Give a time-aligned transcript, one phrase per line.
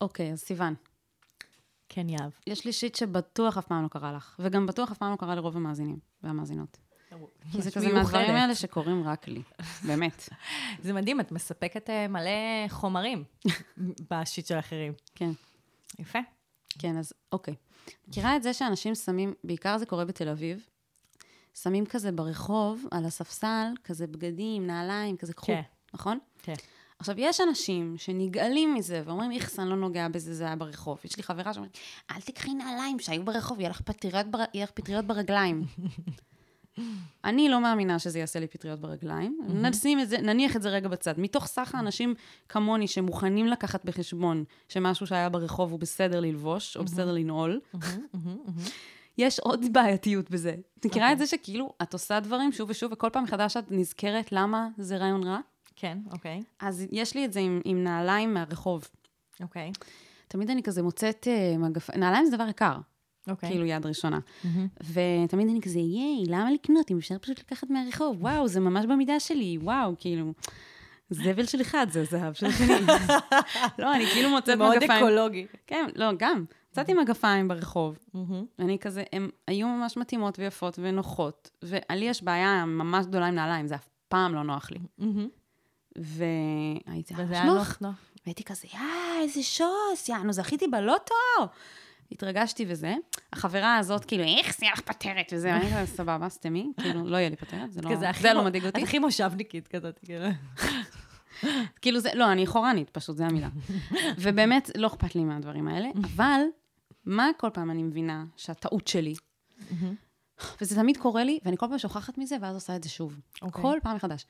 [0.00, 0.74] אוקיי, אז סיוון,
[1.88, 2.30] כן, יהב.
[2.46, 5.34] יש לי שיט שבטוח אף פעם לא קרה לך, וגם בטוח אף פעם לא קרה
[5.34, 6.78] לרוב המאזינים והמאזינות.
[7.52, 9.42] כי זה כזה מהדברים האלה שקורים רק לי,
[9.86, 10.28] באמת.
[10.84, 13.24] זה מדהים, את מספקת אה, מלא חומרים
[14.10, 14.92] בשיט של אחרים.
[15.14, 15.30] כן.
[15.98, 16.18] יפה.
[16.78, 17.54] כן, אז אוקיי.
[18.08, 20.66] מכירה את זה שאנשים שמים, בעיקר זה קורה בתל אביב,
[21.54, 25.62] שמים כזה ברחוב, על הספסל, כזה בגדים, נעליים, כזה קחו, כן.
[25.94, 26.18] נכון?
[26.42, 26.54] כן.
[26.98, 30.98] עכשיו, יש אנשים שנגאלים מזה ואומרים, איכס, אני לא נוגע בזה, זה היה ברחוב.
[31.04, 31.78] יש לי חברה שאומרת,
[32.10, 34.38] אל תקחי נעליים שהיו ברחוב, יהיה לך פטריות, בר...
[34.54, 35.64] יהיה לך פטריות ברגליים.
[37.24, 39.38] אני לא מאמינה שזה יעשה לי פטריות ברגליים.
[39.48, 41.20] נשים את זה, נניח את זה רגע בצד.
[41.20, 42.14] מתוך סך האנשים
[42.48, 47.60] כמוני שמוכנים לקחת בחשבון שמשהו שהיה ברחוב הוא בסדר ללבוש, או בסדר לנעול,
[49.18, 50.54] יש עוד בעייתיות בזה.
[50.78, 54.32] את מכירה את זה שכאילו, את עושה דברים שוב ושוב, וכל פעם מחדש את נזכרת
[54.32, 55.38] למה זה רעיון רע?
[55.76, 56.42] כן, אוקיי.
[56.60, 58.88] אז יש לי את זה עם, עם נעליים מהרחוב.
[59.40, 59.72] אוקיי.
[60.28, 61.90] תמיד אני כזה מוצאת uh, מגפ...
[61.90, 62.76] נעליים זה דבר יקר,
[63.28, 63.48] אוקיי.
[63.48, 64.18] כאילו יד ראשונה.
[64.80, 66.90] ותמיד אני כזה, ייי, למה לקנות?
[66.90, 70.32] אם אפשר פשוט לקחת מהרחוב, וואו, זה ממש במידה שלי, וואו, כאילו,
[71.10, 72.86] זבל של אחד זה זהב של השני.
[73.78, 75.04] לא, אני כאילו מוצאת מאוד מגפיים.
[75.04, 75.46] אקולוגי.
[75.66, 76.44] כן, לא, גם.
[76.70, 77.98] מצאתי מגפיים ברחוב,
[78.58, 83.66] ואני כזה, הן היו ממש מתאימות ויפות ונוחות, ולי יש בעיה ממש גדולה עם נעליים,
[83.66, 84.78] זה אף פעם לא נוח לי.
[85.98, 87.78] והייתי נוח.
[88.26, 91.14] והייתי כזה, יאה, איזה שוס, יענו, זכיתי בלוטו.
[92.12, 92.94] התרגשתי וזה.
[93.32, 97.16] החברה הזאת, כאילו, איך זה יהיה לך פטרת וזה, ואני כזה, סבבה, סתמי, כאילו, לא
[97.16, 97.90] יהיה לי פטרת, זה לא,
[98.34, 98.82] לא מדאיג אותי.
[98.82, 100.24] את הכי מושבניקית כזאת, כאילו.
[101.82, 103.48] כאילו זה, לא, אני חורנית, פשוט, זה המילה.
[104.18, 106.40] ובאמת, לא אכפת לי מהדברים האלה, אבל
[107.04, 109.14] מה כל פעם אני מבינה שהטעות שלי,
[110.60, 113.20] וזה תמיד קורה לי, ואני כל פעם שוכחת מזה, ואז עושה את זה שוב.
[113.42, 113.62] אוקיי.
[113.62, 114.26] כל פעם מחדש.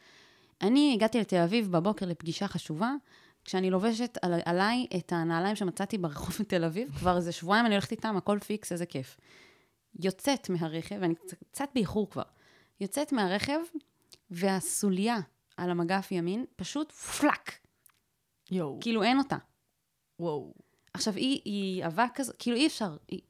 [0.62, 2.92] אני הגעתי לתל אביב בבוקר לפגישה חשובה,
[3.44, 7.90] כשאני לובשת על, עליי את הנעליים שמצאתי ברחוב בתל אביב, כבר איזה שבועיים אני הולכת
[7.90, 9.16] איתם, הכל פיקס, איזה כיף.
[10.00, 11.14] יוצאת מהרכב, ואני
[11.50, 12.22] קצת, באיחור כבר,
[12.80, 13.58] יוצאת מהרכב,
[14.30, 15.16] והסוליה
[15.56, 17.52] על המגף ימין, פשוט פלאק.
[18.50, 18.78] יואו.
[18.80, 19.36] כאילו אין אותה.
[20.20, 20.54] וואו.
[20.94, 23.20] עכשיו, היא, היא עקב כזו, כאילו אי אפשר, היא,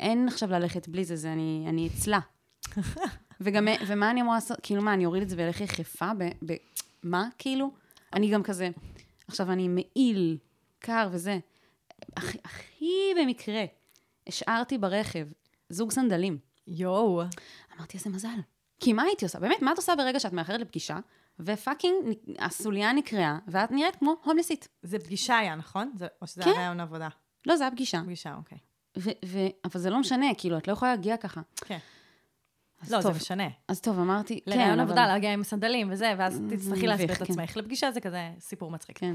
[0.00, 2.20] אין עכשיו ללכת בלי זה, זה אני, אני אצלה.
[3.44, 4.58] וגם, ומה אני אמורה לעשות?
[4.62, 6.10] כאילו, מה, אני אוריד את זה ואלך יחפה?
[7.02, 7.70] מה, כאילו?
[8.12, 8.68] אני גם כזה,
[9.28, 10.38] עכשיו, אני מעיל,
[10.78, 11.38] קר וזה.
[12.16, 13.64] הכי, הכי במקרה,
[14.26, 15.26] השארתי ברכב
[15.68, 16.38] זוג סנדלים.
[16.66, 17.22] יואו.
[17.76, 18.28] אמרתי, איזה מזל.
[18.80, 19.38] כי מה הייתי עושה?
[19.40, 20.98] באמת, מה את עושה ברגע שאת מאחרת לפגישה,
[21.40, 21.94] ופאקינג
[22.38, 24.68] הסוליה נקרעה, ואת נראית כמו הומלסית?
[24.82, 25.92] זה פגישה היה, נכון?
[25.98, 26.50] זה- או שזה כן.
[26.50, 27.08] היה רעיון עבודה?
[27.46, 28.00] לא, זה היה פגישה.
[28.04, 28.58] פגישה, אוקיי.
[28.98, 31.40] ו- ו- אבל זה לא משנה, כאילו, את לא יכולה להגיע ככה.
[31.56, 31.78] כן.
[32.90, 33.48] לא, זה טוב, משנה.
[33.68, 37.12] אז טוב, אמרתי, כן, לרעיון אבל- עבודה, להגיע עם סנדלים וזה, ואז זה תצטרכי להסביר
[37.12, 37.24] את כן.
[37.24, 37.56] עצמך.
[37.56, 38.98] לפגישה זה כזה סיפור מצחיק.
[38.98, 39.14] כן.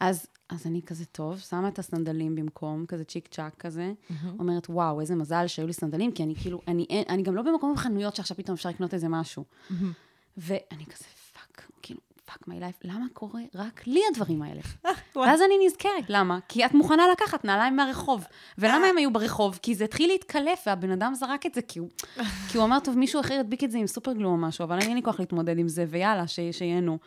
[0.00, 3.92] אז, אז אני כזה טוב, שמה את הסנדלים במקום, כזה צ'יק צ'אק כזה,
[4.38, 7.74] אומרת, וואו, איזה מזל שהיו לי סנדלים, כי אני כאילו, אני, אני גם לא במקום
[7.74, 9.44] בחנויות שעכשיו פתאום אפשר לקנות איזה משהו.
[10.36, 12.00] ואני כזה, fuck, כאילו,
[12.32, 14.60] fuck my life, למה קורה רק לי הדברים האלה?
[15.16, 16.38] ואז אני נזכרת, למה?
[16.48, 18.24] כי את מוכנה לקחת נעליים מהרחוב.
[18.58, 19.58] ולמה הם היו ברחוב?
[19.62, 21.88] כי זה התחיל להתקלף, והבן אדם זרק את זה, כי הוא,
[22.48, 24.94] כי הוא אמר, טוב, מישהו אחר ידביק את זה עם סופרגלו או משהו, אבל אין
[24.94, 26.98] לי כוח להתמודד עם זה, ויאללה, ש- שייהנו.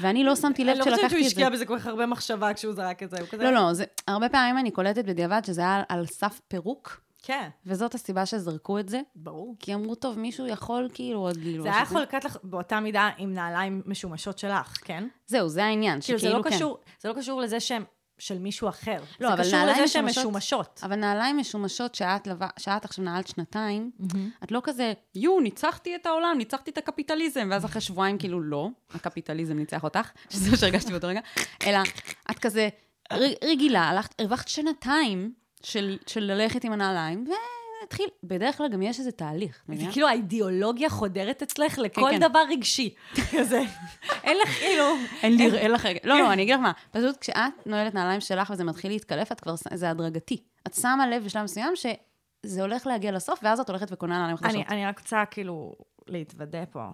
[0.00, 1.26] ואני לא שמתי לב אני לא חושבת שלקחתי שהוא את זה.
[1.28, 3.16] השקיע בזה כל כך הרבה מחשבה כשהוא זרק את זה.
[3.38, 7.94] לא, לא, זה, הרבה פעמים אני קולטת בדיעבד שזה היה על סף פירוק, כן, וזאת
[7.94, 9.56] הסיבה שזרקו את זה, ברור.
[9.58, 12.80] כי אמרו, טוב, מישהו יכול כאילו עוד ללבוש זה את היה יכול לקחת לך באותה
[12.80, 15.08] מידה עם נעליים משומשות שלך, כן?
[15.26, 16.56] זהו, זה העניין, כאילו, זה שכאילו לא כן.
[16.56, 17.84] קשור, זה לא קשור לזה שהן
[18.18, 18.98] של מישהו אחר.
[19.20, 20.80] לא, זה אבל קשור לזה שהן משומשות-.
[20.82, 22.40] אבל נעליים משומשות שאת, לב...
[22.58, 23.90] שאת עכשיו נעלת שנתיים,
[24.44, 28.68] את לא כזה, יו, ניצחתי את העולם, ניצחתי את הקפיטליזם, ואז אחרי שבועיים כאילו, לא,
[28.94, 31.20] הקפיטליזם ניצח אותך, שזה מה שהרגשתי באותו רגע,
[31.66, 31.78] אלא
[32.30, 32.68] את כזה
[33.44, 37.24] רגילה, הלכת, הרווחת שנתיים של, של ללכת עם הנעליים,
[37.82, 39.84] והתחיל, בדרך כלל גם יש איזה תהליך, זה?
[39.92, 42.20] כאילו האידיאולוגיה חודרת אצלך לכל כן.
[42.20, 42.94] דבר רגשי.
[43.30, 43.62] כזה.
[44.24, 44.84] אין לך כאילו...
[45.22, 45.88] אין לי, אין לך.
[46.04, 49.40] לא, לא, אני אגיד לך מה, פשוט כשאת נועלת נעליים שלך וזה מתחיל להתקלף, את
[49.40, 50.42] כבר, זה הדרגתי.
[50.66, 54.54] את שמה לב בשלב מסוים שזה הולך להגיע לסוף, ואז את הולכת וקונה נעליים חדשות.
[54.54, 55.74] אני, אני רק רוצה כאילו
[56.06, 56.84] להתוודה פה.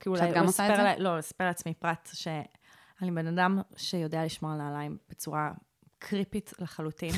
[0.00, 1.02] כאילו, שאת גם עושה את זה?
[1.02, 5.50] לא, לספר לעצמי פרט שאני בן אדם שיודע לשמור על נעליים בצורה
[5.98, 7.12] קריפית לחלוטין.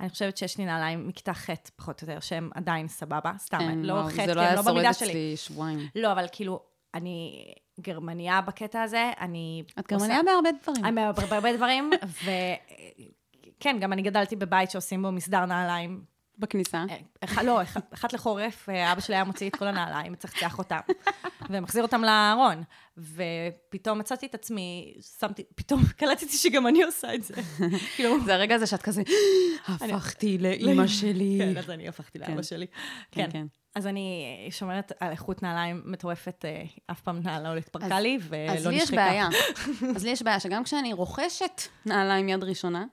[0.00, 3.78] אני חושבת שיש לי נעליים מכיתה ח', פחות או יותר, שהן עדיין סבבה, סתם, כן,
[3.78, 5.08] לא ח', זה כי לא היה לא שורד במידה שלי.
[5.08, 5.78] אצלי שבועיים.
[5.94, 6.60] לא, אבל כאילו,
[6.94, 7.44] אני
[7.80, 9.62] גרמניה בקטע הזה, אני...
[9.78, 10.84] את עושה- גרמניה בהרבה דברים.
[10.84, 10.96] אני
[11.30, 11.90] בהרבה דברים,
[13.58, 16.04] וכן, גם אני גדלתי בבית שעושים בו מסדר נעליים.
[16.40, 16.84] בכניסה.
[17.22, 17.60] אה, לא,
[17.94, 20.80] אחת לחורף, אה, אבא שלי היה מוציא את כל הנעליים, מצחצח אותם.
[21.50, 22.62] ומחזיר אותם לארון.
[22.98, 27.34] ופתאום מצאתי את עצמי, שמתי, פתאום קלטתי שגם אני עושה את זה.
[27.96, 29.02] כאילו, זה הרגע הזה שאת כזה,
[29.68, 31.38] הפכתי לאימא שלי.
[31.40, 32.42] כן, אז אני הפכתי לאבא כן.
[32.42, 32.66] שלי.
[33.10, 33.30] כן, כן.
[33.30, 33.46] כן.
[33.74, 38.52] אז אני שומרת על איכות נעליים מטורפת, אה, אף פעם נעל לא התפרקה לי ולא
[38.52, 38.60] נשחקה.
[38.60, 39.28] אז לי יש בעיה.
[39.96, 42.84] אז לי יש בעיה שגם כשאני רוכשת נעליים יד ראשונה,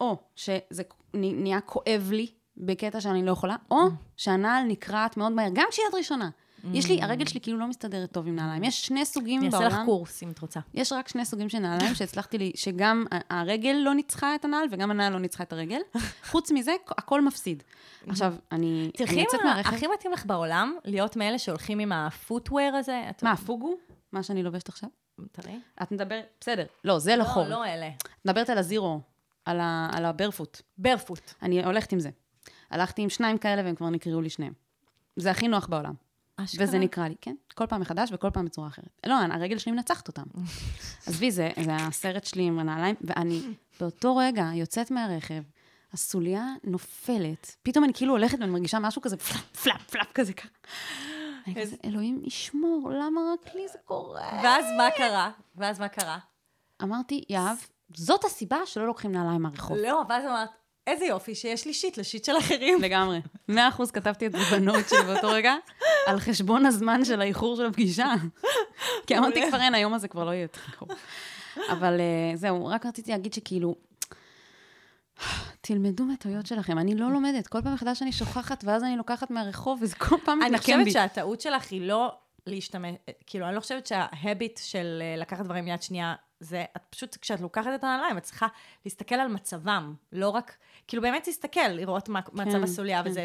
[0.00, 0.82] או שזה
[1.14, 2.26] נהיה כואב לי
[2.56, 3.86] בקטע שאני לא יכולה, או
[4.16, 6.30] שהנעל נקרעת מאוד מהר, גם כשהיא יד ראשונה.
[6.72, 8.64] יש לי, הרגל שלי כאילו לא מסתדרת טוב עם נעליים.
[8.64, 9.66] יש שני סוגים אני בעולם.
[9.66, 10.60] אעשה לך קורס אם את רוצה.
[10.74, 14.90] יש רק שני סוגים של נעליים שהצלחתי לי, שגם הרגל לא ניצחה את הנעל וגם
[14.90, 15.80] הנעל לא ניצחה את הרגל.
[16.24, 17.62] חוץ מזה, הכל מפסיד.
[18.08, 19.40] עכשיו, אני אני יוצאת.
[19.44, 19.74] מהרכב.
[19.74, 23.02] הכי מתאים לך בעולם להיות מאלה שהולכים עם הפוטוור הזה.
[23.22, 23.74] מה, הפוגו?
[24.12, 24.88] מה שאני לובשת עכשיו?
[25.32, 25.58] תראי.
[25.82, 26.64] את מדברת, בסדר.
[26.84, 27.42] לא, זה לא חור.
[27.42, 27.88] לא, לא אלה.
[27.88, 29.00] את מדברת על הזירו,
[29.46, 30.60] על הברפוט.
[30.78, 31.32] ברפוט.
[31.42, 32.10] אני הולכת עם זה.
[32.74, 34.52] הלכתי עם שניים כאלה והם כבר נקראו לי שניהם.
[35.16, 35.94] זה הכי נוח בעולם.
[36.58, 39.00] וזה נקרא לי, כן, כל פעם מחדש וכל פעם בצורה אחרת.
[39.06, 40.22] לא, הרגל שלי מנצחת אותם.
[41.06, 43.42] עזבי, זה, זה הסרט שלי עם הנעליים, ואני
[43.80, 45.42] באותו רגע יוצאת מהרכב,
[45.92, 50.48] הסוליה נופלת, פתאום אני כאילו הולכת ואני מרגישה משהו כזה פלאפ, פלאפ, פלאפ כזה ככה.
[51.46, 54.40] אני כזה, אלוהים ישמור, למה רק לי זה קורה?
[54.42, 55.30] ואז מה קרה?
[55.56, 56.18] ואז מה קרה?
[56.82, 57.56] אמרתי, יהב,
[57.94, 59.76] זאת הסיבה שלא לוקחים נעליים מהרחוב.
[59.76, 60.50] לא, ואז אמרת,
[60.86, 62.82] איזה יופי שיש לי shit ל shit של אחרים.
[62.82, 63.20] לגמרי.
[63.48, 65.54] מאה אחוז כתבתי את זה ב note שלי באותו רגע,
[66.06, 68.14] על חשבון הזמן של האיחור של הפגישה.
[69.06, 69.48] כי אמרתי.
[69.48, 70.90] כבר אין, היום הזה כבר לא יהיה יותר קרוב.
[71.72, 73.74] אבל אה, זהו, רק רציתי להגיד שכאילו,
[75.60, 76.78] תלמדו מטעויות שלכם.
[76.78, 80.42] אני לא לומדת, כל פעם מחדש אני שוכחת, ואז אני לוקחת מהרחוב, וזה כל פעם
[80.42, 80.90] אני מתנקם חושבת בי.
[80.90, 82.12] שהטעות שלך היא לא
[82.46, 82.94] להשתמש,
[83.26, 87.40] כאילו, אני לא חושבת שההביט של אה, לקחת דברים מיד שנייה, זה, את פשוט, כשאת
[87.40, 88.46] לוקחת את הנעליים, את צריכה
[88.84, 90.56] להסתכל על מצבם, לא רק,
[90.88, 93.10] כאילו, באמת להסתכל, לראות מה מצב הסוליה כן.
[93.10, 93.24] וזה,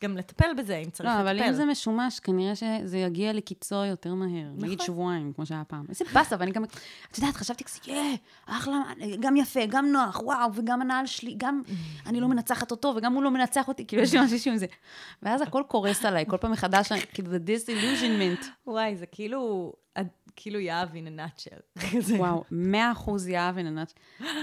[0.00, 1.28] וגם לטפל בזה, אם צריך לא, לטפל.
[1.28, 4.48] אבל אם זה משומש, כנראה שזה יגיע לקיצו יותר מהר.
[4.56, 4.86] נגיד נכון.
[4.86, 5.84] שבועיים, כמו שהיה פעם.
[5.88, 6.64] איזה באסה, ואני גם...
[6.64, 8.16] את יודעת, חשבתי כזה, יא,
[8.46, 8.82] אחלה,
[9.20, 11.62] גם יפה, גם נוח, וואו, וגם הנעל שלי, גם
[12.06, 14.66] אני לא מנצחת אותו, וגם הוא לא מנצח אותי, כאילו, יש לי משהו עם זה.
[15.22, 18.46] ואז הכל קורס עליי, כל פעם מחדש, כאילו, the disillusionment.
[18.66, 19.72] וואי, זה כאילו,
[20.36, 21.82] כאילו יהב in a nutshell.
[22.18, 23.56] וואו, מאה אחוז יהב.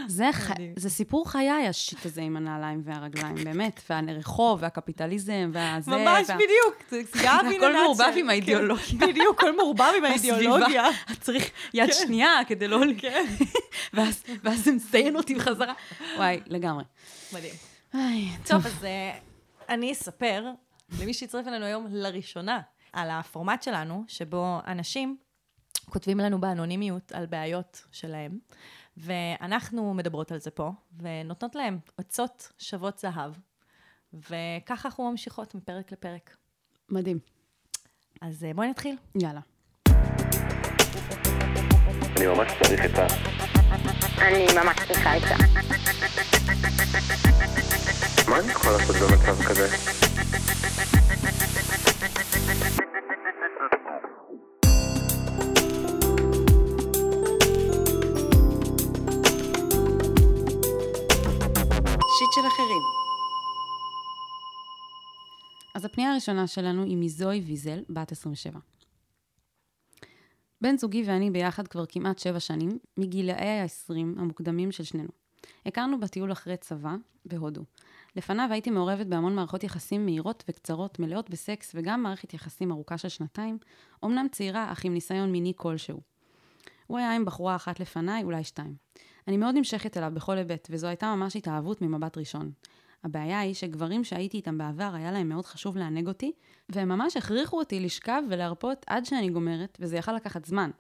[0.08, 0.52] זה, ח...
[0.52, 0.74] מדהים.
[0.78, 3.82] זה סיפור חיי, השיט הזה עם הנעליים והרגליים, באמת.
[3.90, 5.92] והרחוב, והקפיטליזם, והזה.
[5.92, 6.36] ממש וה...
[6.36, 7.74] בדיוק, זה יהב in a הכל nutshell.
[7.74, 9.00] מעורבב עם כן, האידיאולוגיה.
[9.08, 10.84] בדיוק, הכל מעורבב עם האידיאולוגיה.
[11.22, 12.80] צריך יד שנייה כדי לא...
[12.98, 13.26] כן.
[13.94, 14.24] ואז,
[14.56, 15.74] זה מציין אותי בחזרה.
[16.18, 16.84] וואי, לגמרי.
[17.34, 17.54] מדהים.
[18.48, 19.18] טוב, אז אה,
[19.70, 20.46] אני אספר
[21.02, 22.60] למי שהצטרף אלינו היום לראשונה
[22.94, 25.18] על הפורמט שלנו, שבו אנשים
[25.94, 28.40] כותבים לנו באנונימיות על בעיות שלהם,
[28.98, 33.32] ואנחנו מדברות על זה פה, ונותנות להם עצות שוות זהב,
[34.14, 36.36] וככה אנחנו ממשיכות מפרק לפרק.
[36.90, 37.20] מדהים.
[38.22, 38.96] אז אה, בואי נתחיל.
[39.22, 39.40] יאללה.
[42.18, 43.08] אני ממש צריך את ה...
[44.18, 45.36] אני ממש צריכה את זה.
[48.30, 49.68] מה אני יכול לעשות במצב כזה?
[65.84, 68.60] אז הפנייה הראשונה שלנו היא מזוהי ויזל, בת 27.
[70.62, 75.10] בן זוגי ואני ביחד כבר כמעט שבע שנים, מגילאי ה-20 המוקדמים של שנינו.
[75.66, 76.96] הכרנו בטיול אחרי צבא,
[77.26, 77.62] בהודו.
[78.16, 83.10] לפניו הייתי מעורבת בהמון מערכות יחסים מהירות וקצרות, מלאות בסקס, וגם מערכת יחסים ארוכה של
[83.10, 83.58] שנתיים,
[84.06, 86.02] אמנם צעירה, אך עם ניסיון מיני כלשהו.
[86.88, 88.76] הוא היה עם בחורה אחת לפניי, אולי שתיים.
[89.28, 92.52] אני מאוד נמשכת אליו בכל היבט, וזו הייתה ממש התאהבות ממבט ראשון.
[93.04, 96.32] הבעיה היא שגברים שהייתי איתם בעבר, היה להם מאוד חשוב לענג אותי,
[96.70, 100.72] והם ממש הכריחו אותי לשכב ולהרפות עד שאני גומרת, וזה יכל לקחת זמן.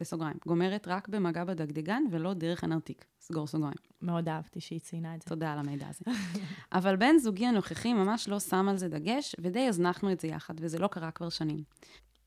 [0.00, 3.04] בסוגריים, גומרת רק במגע בדגדגן ולא דרך הנרתיק.
[3.20, 3.74] סגור סוגריים.
[4.02, 5.28] מאוד אהבתי שהיא ציינה את זה.
[5.28, 6.04] תודה על המידע הזה.
[6.78, 10.54] אבל בן זוגי הנוכחי ממש לא שם על זה דגש, ודי הזנחנו את זה יחד,
[10.60, 11.62] וזה לא קרה כבר שנים.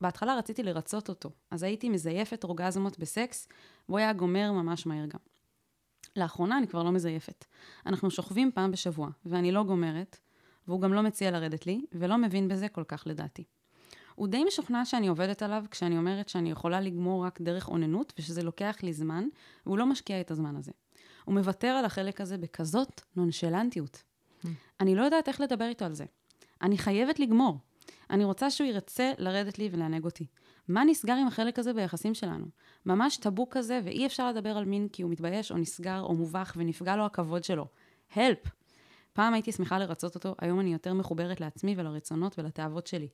[0.00, 3.48] בהתחלה רציתי לרצות אותו, אז הייתי מזייפת אורגזמות בסקס,
[3.88, 5.20] והוא היה גומר ממש מהר גם.
[6.18, 7.44] לאחרונה אני כבר לא מזייפת.
[7.86, 10.18] אנחנו שוכבים פעם בשבוע, ואני לא גומרת,
[10.68, 13.44] והוא גם לא מציע לרדת לי, ולא מבין בזה כל כך לדעתי.
[14.14, 18.42] הוא די משוכנע שאני עובדת עליו כשאני אומרת שאני יכולה לגמור רק דרך אוננות, ושזה
[18.42, 19.28] לוקח לי זמן,
[19.66, 20.72] והוא לא משקיע את הזמן הזה.
[21.24, 24.02] הוא מוותר על החלק הזה בכזאת נונשלנטיות.
[24.80, 26.04] אני לא יודעת איך לדבר איתו על זה.
[26.62, 27.58] אני חייבת לגמור.
[28.10, 30.26] אני רוצה שהוא ירצה לרדת לי ולענג אותי.
[30.68, 32.46] מה נסגר עם החלק הזה ביחסים שלנו?
[32.86, 36.54] ממש טאבו כזה, ואי אפשר לדבר על מין כי הוא מתבייש או נסגר או מובך
[36.56, 37.66] ונפגע לו הכבוד שלו.
[38.14, 38.38] הלפ!
[39.12, 43.08] פעם הייתי שמחה לרצות אותו, היום אני יותר מחוברת לעצמי ולרצונות ולתאוות שלי.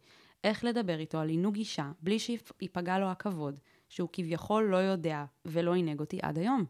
[0.44, 3.58] איך לדבר איתו על עינוג אישה, בלי שיפגע לו הכבוד,
[3.88, 6.64] שהוא כביכול לא יודע ולא עינג אותי עד היום.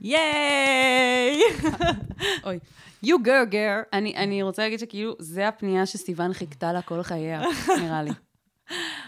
[0.00, 1.40] ייי!
[2.44, 2.58] אוי.
[3.04, 3.88] You go girl.
[3.92, 7.42] אני, אני רוצה להגיד שכאילו, זה הפנייה שסיוון חיכתה לה כל חייה,
[7.82, 8.10] נראה לי.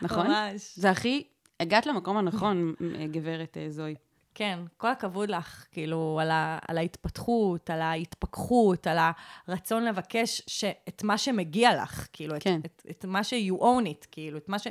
[0.03, 0.27] נכון?
[0.27, 0.73] ממש.
[0.77, 1.27] זה הכי...
[1.61, 2.75] הגעת למקום הנכון,
[3.11, 3.95] גברת אה, זוהי.
[4.35, 8.99] כן, כל הכבוד לך, כאילו, על, ה, על ההתפתחות, על ההתפכחות, על
[9.47, 12.61] הרצון לבקש ש, את מה שמגיע לך, כאילו, כן.
[12.65, 14.67] את, את, את מה ש-you own it, כאילו, את מה ש...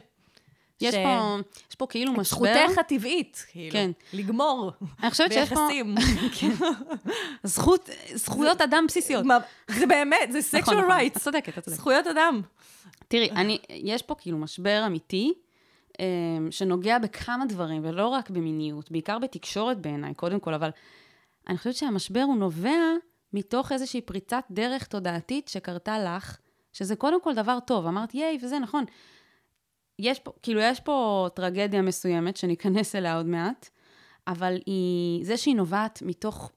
[0.82, 1.38] יש, ש- פה,
[1.70, 2.24] יש פה כאילו משבר.
[2.24, 3.92] זכותך הטבעית, כאילו, כן.
[4.14, 4.72] לגמור
[5.04, 5.96] אני חושבת שיש פה ביחסים.
[7.44, 9.26] זכות, זכויות אדם בסיסיות.
[9.68, 11.06] זה באמת, זה נכון, sexual נכון.
[11.06, 11.80] את צודקת, את צודקת.
[11.80, 12.42] זכויות אדם.
[13.08, 15.34] תראי, אני, יש פה כאילו משבר אמיתי,
[16.00, 16.06] אה,
[16.52, 20.70] שנוגע בכמה דברים, ולא רק במיניות, בעיקר בתקשורת בעיניי, קודם כל, אבל
[21.48, 22.80] אני חושבת שהמשבר הוא נובע
[23.34, 26.38] מתוך איזושהי פריצת דרך תודעתית שקרתה לך,
[26.74, 27.86] שזה קודם כל דבר טוב.
[27.88, 28.86] אמרת, ייי, וזה נכון.
[30.00, 33.70] יש פה, כאילו, יש פה טרגדיה מסוימת, שניכנס אליה עוד מעט,
[34.28, 36.52] אבל היא, זה שהיא נובעת מתוך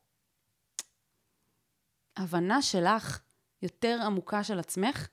[2.16, 3.20] הבנה שלך
[3.62, 5.08] יותר עמוקה של עצמך,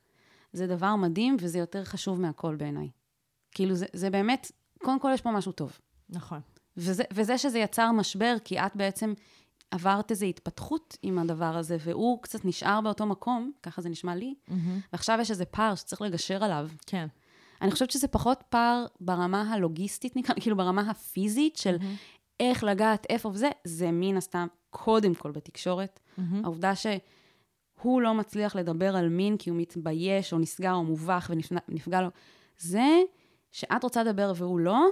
[0.53, 2.89] זה דבר מדהים, וזה יותר חשוב מהכל בעיניי.
[3.51, 5.79] כאילו, זה, זה באמת, קודם כל יש פה משהו טוב.
[6.09, 6.39] נכון.
[6.77, 9.13] וזה, וזה שזה יצר משבר, כי את בעצם
[9.71, 14.35] עברת איזו התפתחות עם הדבר הזה, והוא קצת נשאר באותו מקום, ככה זה נשמע לי,
[14.93, 16.69] ועכשיו יש איזה פער שצריך לגשר עליו.
[16.85, 17.07] כן.
[17.65, 21.77] אני חושבת שזה פחות פער ברמה הלוגיסטית, נקרא, כאילו ברמה הפיזית של
[22.39, 25.99] איך לגעת, איפה וזה, זה מן הסתם קודם כל בתקשורת.
[26.43, 31.31] העובדה שהוא לא מצליח לדבר על מין כי הוא מתבייש או נסגר או מובך
[31.69, 32.09] ונפגע לו,
[32.57, 33.01] זה
[33.51, 34.85] שאת רוצה לדבר והוא לא,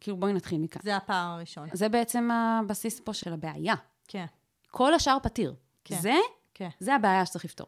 [0.00, 0.82] כאילו בואי נתחיל מכאן.
[0.84, 1.68] זה הפער הראשון.
[1.72, 3.74] זה בעצם הבסיס פה של הבעיה.
[4.08, 4.26] כן.
[4.70, 5.54] כל השאר פתיר.
[5.84, 5.96] כן.
[6.00, 6.14] זה,
[6.54, 6.68] כן.
[6.80, 7.66] זה הבעיה שצריך לפתור.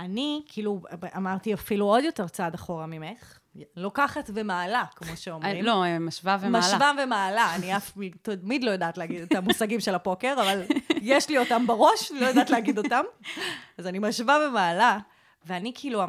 [0.00, 0.82] אני, כאילו,
[1.16, 3.38] אמרתי אפילו עוד יותר צעד אחורה ממך,
[3.76, 5.64] לוקחת ומעלה, כמו שאומרים.
[5.64, 6.66] לא, משווה ומעלה.
[6.66, 7.92] משווה ומעלה, אני אף
[8.22, 10.62] תמיד לא יודעת להגיד את המושגים של הפוקר, אבל
[11.00, 13.02] יש לי אותם בראש, לא יודעת להגיד אותם.
[13.78, 14.98] אז אני משווה ומעלה,
[15.46, 16.02] ואני כאילו,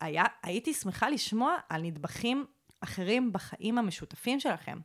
[0.00, 2.46] היה, הייתי שמחה לשמוע על נדבכים
[2.80, 4.78] אחרים בחיים המשותפים שלכם.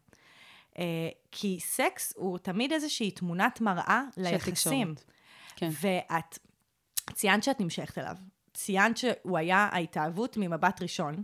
[0.77, 0.83] אה,
[1.31, 4.95] כי סקס הוא תמיד איזושהי תמונת מראה ליחסים.
[5.55, 5.69] כן.
[5.81, 6.39] ואת
[7.13, 8.15] ציינת שאת נמשכת אליו.
[8.53, 11.23] ציינת שהוא היה ההתאהבות ממבט ראשון,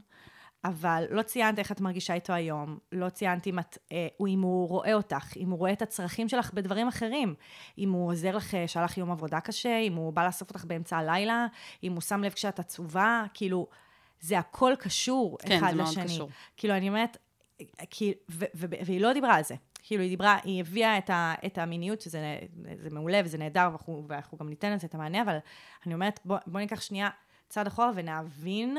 [0.66, 4.70] אבל לא ציינת איך את מרגישה איתו היום, לא ציינת אם, את, אה, אם הוא
[4.70, 7.36] רואה אותך, אם הוא רואה את הצרכים שלך בדברים אחרים,
[7.78, 10.66] אם הוא עוזר לך, אה, שהיה לך יום עבודה קשה, אם הוא בא לאסוף אותך
[10.66, 11.48] באמצע הלילה,
[11.84, 13.68] אם הוא שם לב כשאת עצובה, כאילו,
[14.20, 16.04] זה הכל קשור כן, אחד זה מאוד לשני.
[16.04, 16.30] קשור.
[16.58, 17.18] כאילו, אני אומרת,
[17.90, 19.56] כי, ו, ו, והיא לא דיברה על זה.
[19.84, 22.40] כאילו, היא דיברה, היא הביאה את, ה, את המיניות, שזה
[22.78, 25.38] זה מעולה וזה נהדר, ואנחנו, ואנחנו גם ניתן לזה את המענה, אבל
[25.86, 27.10] אני אומרת, בוא, בוא ניקח שנייה
[27.50, 28.78] צעד אחורה ונבין,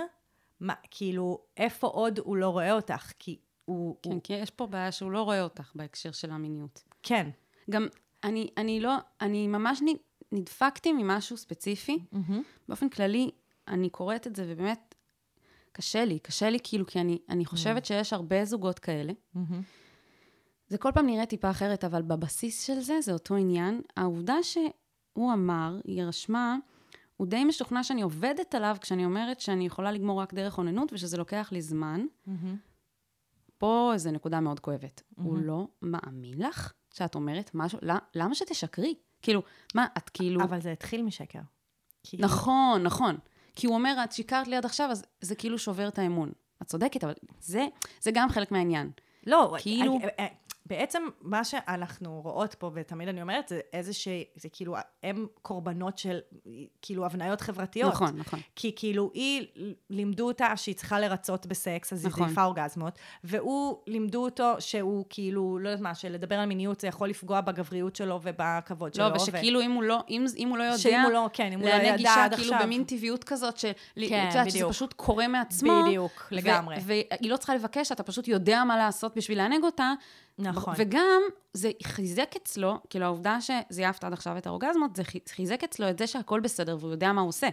[0.65, 3.97] מה, כאילו, איפה עוד הוא לא רואה אותך, כי הוא...
[4.03, 6.83] כן, הוא, כי יש פה בעיה שהוא לא רואה אותך בהקשר של המיניות.
[7.03, 7.31] כן.
[7.71, 7.87] גם,
[8.25, 9.83] אני, אני לא, אני ממש
[10.33, 11.99] נדפקתי ממשהו ספציפי.
[12.69, 13.31] באופן כללי,
[13.69, 14.95] אני קוראת את זה, ובאמת,
[15.73, 19.13] קשה לי, קשה לי כאילו, כי אני, אני חושבת שיש הרבה זוגות כאלה.
[20.69, 23.81] זה כל פעם נראה טיפה אחרת, אבל בבסיס של זה, זה אותו עניין.
[23.97, 26.57] העובדה שהוא אמר, היא רשמה,
[27.25, 31.17] הוא די משוכנע שאני עובדת עליו כשאני אומרת שאני יכולה לגמור רק דרך אוננות ושזה
[31.17, 32.07] לוקח לי זמן.
[33.59, 35.03] פה איזו נקודה מאוד כואבת.
[35.17, 38.95] הוא לא מאמין לך שאת אומרת משהו, למה, למה שתשקרי?
[39.23, 39.43] כאילו,
[39.75, 40.43] מה, את כאילו...
[40.43, 41.39] אבל זה התחיל משקר.
[42.03, 42.17] כי...
[42.21, 43.17] נכון, נכון.
[43.57, 46.33] כי הוא אומר, את שיקרת לי עד עכשיו, אז זה כאילו שובר את האמון.
[46.63, 47.67] את צודקת, אבל זה,
[48.01, 48.91] זה גם חלק מהעניין.
[49.27, 50.13] לא, כאילו- כאילו...
[50.67, 54.09] בעצם מה שאנחנו רואות פה, ותמיד אני אומרת, זה איזה ש...
[54.37, 56.19] זה כאילו, הם קורבנות של,
[56.83, 57.93] כאילו, הבניות חברתיות.
[57.93, 58.41] נכון, נכון.
[58.57, 59.47] כי כאילו, היא,
[59.91, 62.23] לימדו אותה שהיא צריכה לרצות בסקס, אז נכון.
[62.23, 66.89] היא זייפה אורגזמות, והוא, לימדו אותו שהוא כאילו, לא יודעת מה, שלדבר על מיניות זה
[66.89, 69.09] יכול לפגוע בגבריות שלו ובכבוד שלו.
[69.09, 71.61] לא, ושכאילו אם הוא לא, אם, אם הוא לא יודע, שאם הוא לא, כן, אם
[71.61, 72.67] הוא לא ידע גישה עד כאילו עכשיו.
[72.67, 73.73] במין טבעיות כזאת, של...
[74.09, 74.69] כן, יודעת, שזה.
[74.69, 75.83] פשוט קורה מעצמו.
[75.85, 76.77] בדיוק, לגמרי.
[76.83, 79.93] והיא לא צריכה לבקש, אתה פשוט יודע מה לעשות בשביל לענג אותה.
[80.39, 80.75] נכון.
[80.77, 81.23] וגם,
[81.53, 86.07] זה חיזק אצלו, כאילו העובדה שזייפת עד עכשיו את האורגזמות, זה חיזק אצלו את זה
[86.07, 87.49] שהכל בסדר והוא יודע מה הוא עושה.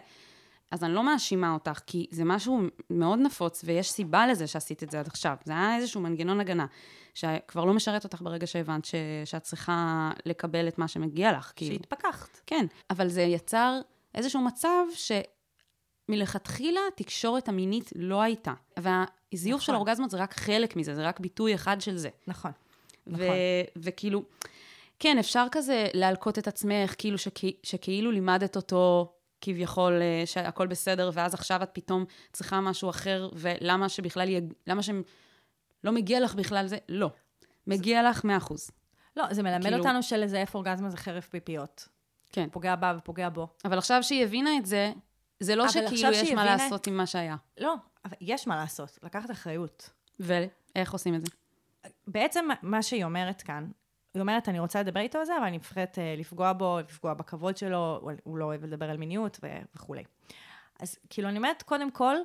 [0.72, 4.90] אז אני לא מאשימה אותך, כי זה משהו מאוד נפוץ, ויש סיבה לזה שעשית את
[4.90, 5.36] זה עד עכשיו.
[5.44, 6.66] זה היה איזשהו מנגנון הגנה,
[7.14, 8.96] שכבר לא משרת אותך ברגע שהבנת ש...
[9.26, 11.52] שאת צריכה לקבל את מה שמגיע לך.
[11.56, 11.76] כאילו.
[11.76, 12.40] שהתפכחת.
[12.46, 13.80] כן, אבל זה יצר
[14.16, 14.86] איזשהו מצב
[16.10, 18.54] שמלכתחילה התקשורת המינית לא הייתה.
[18.80, 19.66] והזיוף נכון.
[19.66, 22.10] של האורגזמות זה רק חלק מזה, זה רק ביטוי אחד של זה.
[22.28, 22.52] נכון.
[23.08, 23.26] נכון.
[23.76, 24.24] וכאילו,
[25.00, 31.10] כן, אפשר כזה להלקות את עצמך, כאילו שכי, שכאילו לימדת אותו כביכול אה, שהכל בסדר,
[31.14, 34.54] ואז עכשיו את פתאום צריכה משהו אחר, ולמה שבכלל, יג...
[34.68, 36.78] למה שלא מגיע לך בכלל זה?
[36.90, 37.10] לא.
[37.68, 38.54] מגיע לך 100%.
[39.18, 41.88] לא, זה מלמד כאילו- אותנו שלזייף אורגזמה זה חרב פיפיות.
[42.32, 42.48] כן.
[42.52, 43.48] פוגע בה ופוגע בו.
[43.66, 44.92] אבל עכשיו שהיא הבינה את זה,
[45.40, 47.36] זה לא שכאילו יש שהיא מה לעשות עם מה שהיה.
[47.58, 49.90] לא, אבל יש מה לעשות, לקחת אחריות.
[50.20, 51.28] ואיך עושים את זה?
[52.08, 53.72] בעצם מה שהיא אומרת כאן,
[54.14, 57.14] היא אומרת, אני רוצה לדבר איתו על זה, אבל אני מפחדת אה, לפגוע בו, לפגוע
[57.14, 60.04] בכבוד שלו, הוא- לא אוהב לדבר על מיניות ו- וכולי.
[60.80, 62.16] אז כאילו, אני אומרת, קודם כל,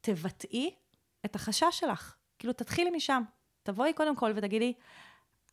[0.00, 0.74] תבטאי
[1.24, 2.14] את החשש שלך.
[2.38, 3.22] כאילו, תתחילי משם.
[3.62, 4.72] תבואי קודם כל ותגידי,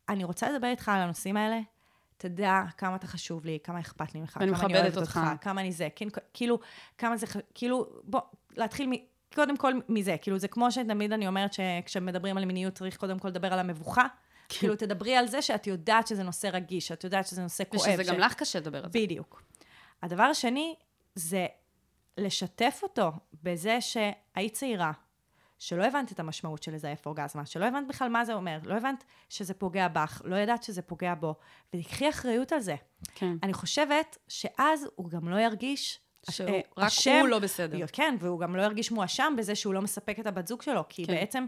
[0.08, 1.60] אני רוצה לדבר איתך על הנושאים האלה,
[2.16, 5.20] תדע כמה אתה חשוב לי, כמה אכפת לי ממך, כמה אני אוהבת אותך.
[5.40, 6.58] כמה אני זה, כן, כאילו,
[6.98, 8.20] כמה זה, כאילו, בוא,
[8.56, 8.92] להתחיל מ...
[9.34, 13.28] קודם כל מזה, כאילו, זה כמו שתמיד אני אומרת שכשמדברים על מיניות צריך קודם כל
[13.28, 14.02] לדבר על המבוכה.
[14.48, 14.58] כן.
[14.58, 17.80] כאילו, תדברי על זה שאת יודעת שזה נושא רגיש, שאת יודעת שזה נושא כואב.
[17.90, 18.98] ושזה ש- גם לך קשה לדבר על זה.
[18.98, 19.42] בדיוק.
[20.02, 20.74] הדבר השני
[21.14, 21.46] זה
[22.18, 23.12] לשתף אותו
[23.42, 24.92] בזה שהיית צעירה,
[25.58, 29.04] שלא הבנת את המשמעות של לזייף אורגזמה, שלא הבנת בכלל מה זה אומר, לא הבנת
[29.28, 31.34] שזה פוגע בך, לא ידעת שזה פוגע בו,
[31.74, 32.74] ותקחי אחריות על זה.
[33.14, 33.32] כן.
[33.42, 35.98] אני חושבת שאז הוא גם לא ירגיש...
[36.30, 36.48] שהוא-
[36.78, 37.18] אה, אשם.
[37.20, 37.86] הוא לא בסדר.
[37.92, 41.06] כן, והוא גם לא ירגיש מואשם בזה שהוא לא מספק את הבת זוג שלו, כי
[41.06, 41.12] כן.
[41.12, 41.46] בעצם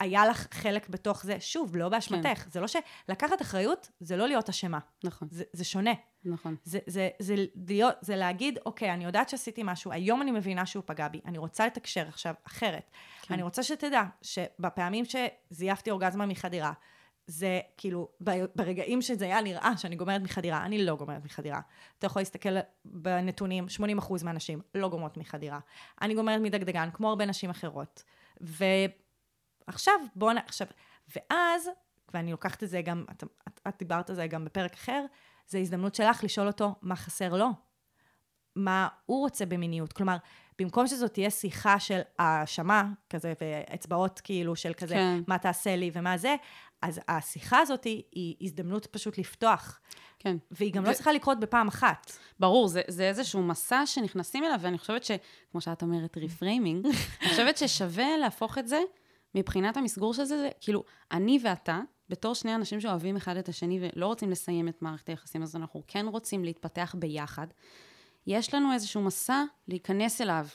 [0.00, 2.46] היה לך חלק בתוך זה, שוב, לא באשמתך.
[2.50, 2.76] זה לא ש...
[3.08, 5.90] לקחת אחריות זה לא להיות אשמה, נכון, זה, זה שונה.
[6.24, 6.56] נכון.
[6.64, 7.34] זה, זה, זה,
[7.68, 11.38] להיות, זה להגיד, אוקיי, אני יודעת שעשיתי משהו, היום אני מבינה שהוא פגע בי, אני
[11.38, 12.90] רוצה לתקשר עכשיו אחרת.
[12.90, 13.28] כן.
[13.28, 13.34] כן.
[13.34, 16.72] אני רוצה שתדע שבפעמים שזייפתי אורגזמה מחדירה,
[17.28, 18.08] זה כאילו,
[18.54, 21.60] ברגעים שזה היה נראה שאני גומרת מחדירה, אני לא גומרת מחדירה.
[21.98, 23.66] אתה יכול להסתכל בנתונים,
[23.98, 25.58] 80% מהנשים לא גומרות מחדירה.
[26.02, 28.02] אני גומרת מדגדגן, כמו הרבה נשים אחרות.
[28.40, 30.38] ועכשיו, בואו נ...
[30.38, 30.66] עכשיו,
[31.16, 31.70] ואז,
[32.14, 35.04] ואני לוקחת את זה גם, את, את, את דיברת על זה גם בפרק אחר,
[35.48, 37.48] זו הזדמנות שלך לשאול אותו מה חסר לו,
[38.56, 39.92] מה הוא רוצה במיניות.
[39.92, 40.16] כלומר,
[40.58, 44.94] במקום שזאת תהיה שיחה של האשמה, כזה, ואצבעות כאילו של כזה.
[44.94, 45.20] כן.
[45.26, 46.36] מה תעשה לי ומה זה,
[46.82, 49.80] אז השיחה הזאת היא, הזדמנות פשוט לפתוח.
[50.18, 50.36] כן.
[50.50, 52.12] והיא גם ו- לא צריכה לקרות בפעם אחת.
[52.40, 55.10] ברור, זה, זה איזשהו מסע שנכנסים אליו, ואני חושבת ש,
[55.52, 56.86] כמו שאת אומרת, ריפריימינג,
[57.20, 58.80] אני חושבת ששווה להפוך את זה
[59.34, 63.80] מבחינת המסגור של זה, זה כאילו, אני ואתה, בתור שני אנשים שאוהבים אחד את השני
[63.82, 67.46] ולא רוצים לסיים את מערכת היחסים, אז אנחנו כן רוצים להתפתח ביחד,
[68.26, 70.46] יש לנו איזשהו מסע להיכנס אליו.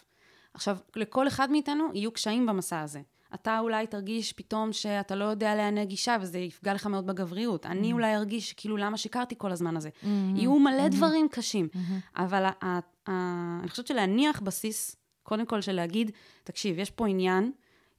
[0.53, 3.01] עכשיו, לכל אחד מאיתנו יהיו קשיים במסע הזה.
[3.33, 7.65] אתה אולי תרגיש פתאום שאתה לא יודע לאן הגישה, וזה יפגע לך מאוד בגבריות.
[7.65, 9.89] אני אולי ארגיש כאילו למה שיקרתי כל הזמן הזה.
[10.35, 11.67] יהיו מלא דברים קשים.
[12.15, 16.11] אבל ה- ה- ה- אני חושבת שלהניח בסיס, קודם כל של להגיד,
[16.43, 17.51] תקשיב, יש פה עניין,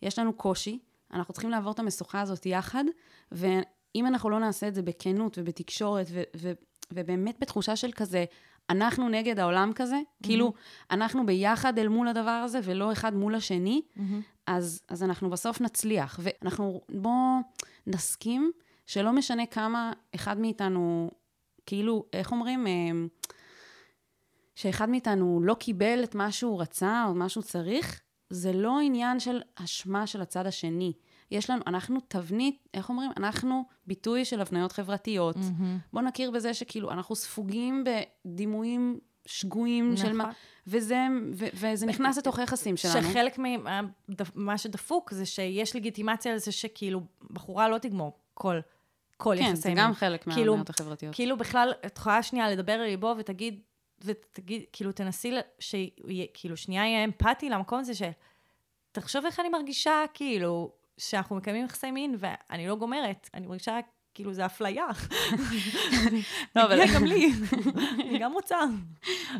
[0.03, 0.79] יש לנו קושי,
[1.12, 2.85] אנחנו צריכים לעבור את המשוכה הזאת יחד,
[3.33, 6.53] ואם אנחנו לא נעשה את זה בכנות ובתקשורת, ו- ו-
[6.92, 8.25] ובאמת בתחושה של כזה,
[8.70, 10.53] אנחנו נגד העולם כזה, כאילו,
[10.90, 13.83] אנחנו ביחד אל מול הדבר הזה, ולא אחד מול השני,
[14.46, 16.20] אז, אז אנחנו בסוף נצליח.
[16.22, 17.38] ואנחנו, בואו
[17.87, 18.52] נסכים
[18.87, 21.11] שלא משנה כמה אחד מאיתנו,
[21.66, 22.66] כאילו, איך אומרים?
[22.66, 23.09] אמ,
[24.54, 29.20] שאחד מאיתנו לא קיבל את מה שהוא רצה או מה שהוא צריך, זה לא עניין
[29.20, 30.92] של אשמה של הצד השני.
[31.30, 33.11] יש לנו, אנחנו תבנית, איך אומרים?
[33.16, 35.37] אנחנו ביטוי של הבניות חברתיות.
[35.92, 37.85] בואו נכיר בזה שכאילו, אנחנו ספוגים
[38.24, 40.24] בדימויים שגויים של מה...
[40.24, 40.34] נכון.
[40.66, 43.08] וזה, ו, וזה נכנס לתוך היחסים שלנו.
[43.10, 43.38] שחלק
[44.34, 48.60] ממה שדפוק זה שיש לגיטימציה לזה שכאילו, בחורה לא תגמור כל,
[49.16, 49.78] כל כן, יחסי זה מין.
[49.78, 51.14] גם חלק כאילו- מהבניות החברתיות.
[51.14, 53.60] כאילו בכלל, את יכולה שנייה לדבר לליבו ותגיד,
[54.04, 58.10] ותגיד, כאילו תנסי, שיהיה, כאילו שנייה יהיה אמפתי למקום הזה של,
[58.92, 63.78] תחשוב איך אני מרגישה, כאילו, שאנחנו מקיימים יחסי מין ואני לא גומרת, אני מרגישה
[64.14, 64.87] כאילו זה אפליה.
[66.57, 67.33] לא, אבל- גם לי,
[68.00, 68.57] אני גם רוצה.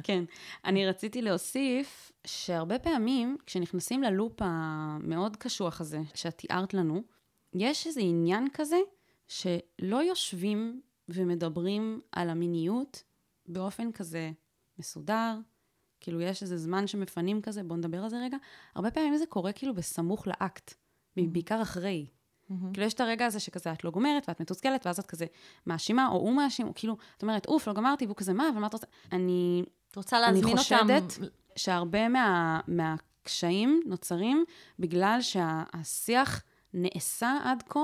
[0.03, 0.25] כן.
[0.65, 7.03] אני רציתי להוסיף שהרבה פעמים, כשנכנסים ללופ המאוד קשוח הזה, שאת תיארת לנו,
[7.55, 8.77] יש איזה עניין כזה
[9.29, 13.03] שלא יושבים ומדברים על המיניות
[13.47, 14.31] באופן כזה
[14.79, 15.35] מסודר,
[16.01, 18.37] כאילו יש איזה זמן שמפנים כזה, בואו נדבר על זה רגע.
[18.75, 20.75] הרבה פעמים זה קורה כאילו בסמוך לאקט,
[21.17, 22.07] בעיקר אחרי.
[22.73, 25.27] כאילו, יש את הרגע הזה שכזה, את לא גומרת, ואת מתוסכלת, ואז את כזה
[25.67, 28.61] מאשימה, או הוא מאשים, או כאילו, את אומרת, אוף, לא גמרתי, והוא כזה, מה, אבל
[28.61, 28.87] מה את רוצה?
[29.13, 30.59] אני, את רוצה אני להזמין אותם...
[30.59, 31.19] חושדת
[31.57, 34.45] שהרבה מה, מהקשיים נוצרים
[34.79, 36.43] בגלל שהשיח
[36.75, 37.81] נעשה עד כה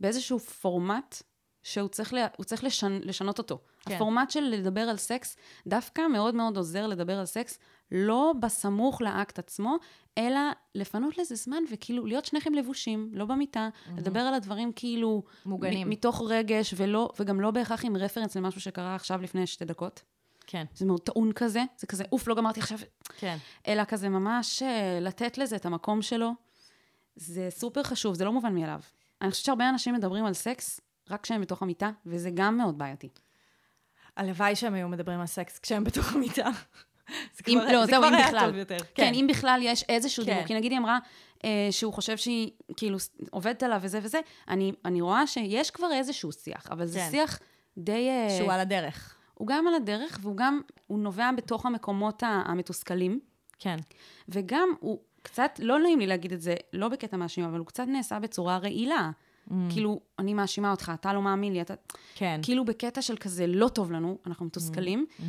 [0.00, 1.22] באיזשהו פורמט
[1.62, 3.58] שהוא צריך, לה, צריך לשנ, לשנות אותו.
[3.80, 3.94] כן.
[3.94, 7.58] הפורמט של לדבר על סקס דווקא מאוד מאוד עוזר לדבר על סקס,
[7.92, 9.76] לא בסמוך לאקט עצמו,
[10.18, 10.40] אלא
[10.74, 13.98] לפנות לזה זמן וכאילו להיות שניכם לבושים, לא במיטה, mm-hmm.
[13.98, 15.22] לדבר על הדברים כאילו...
[15.46, 15.86] מוגנים.
[15.86, 20.02] מ- מתוך רגש, ולא, וגם לא בהכרח עם רפרנס למשהו שקרה עכשיו לפני שתי דקות.
[20.46, 22.78] כן, זה מאוד טעון כזה, זה כזה, אוף, לא גמרתי עכשיו,
[23.18, 23.36] כן.
[23.68, 26.30] אלא כזה ממש אה, לתת לזה את המקום שלו.
[27.16, 28.80] זה סופר חשוב, זה לא מובן מאליו.
[29.22, 33.08] אני חושבת שהרבה אנשים מדברים על סקס רק כשהם בתוך המיטה, וזה גם מאוד בעייתי.
[34.16, 36.48] הלוואי שהם היו מדברים על סקס כשהם בתוך המיטה.
[37.08, 38.46] זה אם, כבר- לא, זה זהו, כבר אם היה בכלל.
[38.46, 38.76] טוב יותר.
[38.94, 40.30] כן, אם בכלל יש איזשהו כן.
[40.32, 40.46] דיבור.
[40.46, 40.98] כי נגיד היא אמרה
[41.44, 42.98] אה, שהוא חושב שהיא כאילו
[43.30, 47.10] עובדת עליו וזה וזה, אני, אני רואה שיש כבר איזשהו שיח, אבל זה כן.
[47.10, 47.38] שיח
[47.78, 48.08] די...
[48.08, 49.16] אה, שהוא על הדרך.
[49.34, 53.20] הוא גם על הדרך, והוא גם, הוא נובע בתוך המקומות המתוסכלים,
[53.58, 53.76] כן.
[54.28, 57.84] וגם הוא קצת, לא נעים לי להגיד את זה, לא בקטע מאשים, אבל הוא קצת
[57.88, 59.10] נעשה בצורה רעילה.
[59.48, 59.52] Mm.
[59.70, 61.74] כאילו, אני מאשימה אותך, אתה לא מאמין לי, אתה...
[62.14, 62.40] כן.
[62.42, 65.06] כאילו בקטע של כזה לא טוב לנו, אנחנו מתוסכלים.
[65.08, 65.22] Mm-hmm.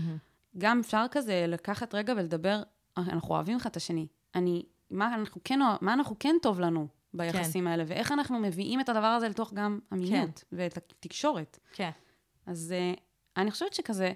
[0.59, 2.63] גם אפשר כזה לקחת רגע ולדבר,
[2.97, 4.07] אנחנו אוהבים אחד את השני.
[4.35, 7.67] אני, מה אנחנו כן, מה אנחנו כן טוב לנו ביחסים כן.
[7.67, 11.59] האלה, ואיך אנחנו מביאים את הדבר הזה לתוך גם המיניות ואת התקשורת.
[11.73, 11.89] כן.
[12.45, 12.99] אז uh,
[13.37, 14.11] אני חושבת שכזה,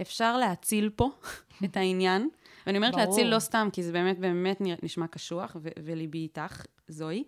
[0.00, 1.10] אפשר להציל פה
[1.64, 2.28] את העניין.
[2.66, 3.06] ואני אומרת ברור.
[3.06, 7.24] להציל לא סתם, כי זה באמת באמת נשמע קשוח, ו- וליבי איתך, זוהי,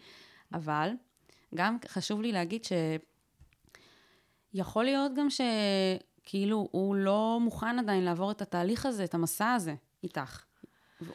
[0.52, 0.90] אבל
[1.54, 2.62] גם חשוב לי להגיד
[4.54, 5.26] שיכול להיות גם
[6.28, 10.44] שכאילו הוא לא מוכן עדיין לעבור את התהליך הזה, את המסע הזה, איתך.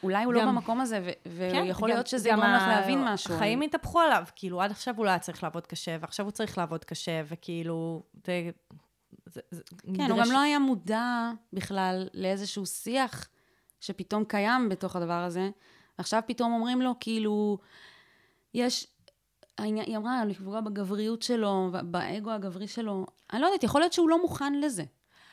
[0.03, 3.03] אולי הוא לא גם- במקום הזה, ו- כן, ויכול גם- להיות שזה יגרום לך להבין
[3.05, 3.33] משהו.
[3.35, 6.57] החיים התהפכו עליו, כאילו, עד עכשיו הוא לא היה צריך לעבוד קשה, ועכשיו הוא צריך
[6.57, 8.49] לעבוד קשה, וכאילו, זה...
[9.25, 9.61] זה, זה
[9.95, 13.27] כן, הוא גם לא היה מודע בכלל לאיזשהו שיח
[13.79, 15.49] שפתאום קיים בתוך הדבר הזה.
[15.97, 17.57] עכשיו פתאום אומרים לו, כאילו,
[18.53, 18.87] יש...
[19.57, 23.05] היא אמרה, לפגוע בגבריות שלו, באגו הגברי שלו.
[23.33, 24.83] אני לא יודעת, יכול להיות שהוא לא מוכן לזה.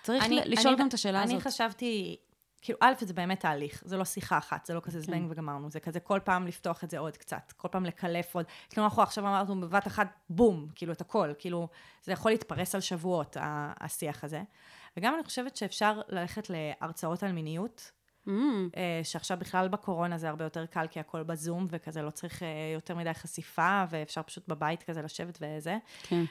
[0.03, 1.47] צריך אני- לשאול אני- גם את השאלה אני הזאת.
[1.47, 2.17] חשבתי,
[2.63, 5.33] כאילו, א', זה באמת תהליך, זה לא שיחה אחת, זה לא כזה זבנג כן.
[5.33, 8.47] וגמרנו, זה כזה כל פעם לפתוח את זה עוד קצת, כל פעם לקלף עוד.
[8.71, 11.69] כאילו, אנחנו עכשיו אמרנו בבת אחת, בום, כאילו, את הכל, כאילו,
[12.03, 14.43] זה יכול להתפרס על שבועות, השיח הזה.
[14.97, 17.91] וגם אני חושבת שאפשר ללכת להרצאות על מיניות,
[18.27, 18.31] Mm,
[18.77, 22.49] אה, שעכשיו בכלל בקורונה זה הרבה יותר קל, כי הכל בזום, וכזה לא צריך אה,
[22.75, 25.79] יותר מדי חשיפה, ואפשר פשוט בבית כזה לשבת וזה.
[26.03, 26.25] כן.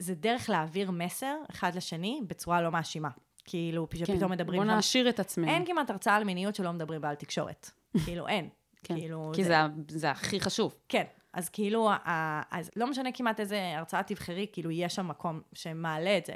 [0.00, 3.08] וזה דרך להעביר מסר אחד לשני בצורה לא מאשימה.
[3.44, 3.96] כאילו, כן.
[3.98, 4.60] שפתאום מדברים...
[4.62, 5.48] בוא נעשיר את עצמנו.
[5.48, 7.70] אין כמעט הרצאה על מיניות שלא מדברים בה על תקשורת.
[8.04, 8.48] כאילו, אין.
[8.82, 8.94] כן.
[8.94, 10.74] כאילו, כי זה ה- זה הכי חשוב.
[10.88, 11.04] כן.
[11.32, 11.90] אז כאילו,
[12.50, 16.34] אז לא משנה כמעט איזה הרצאה תבחרי, כאילו, יש שם מקום שמעלה את זה.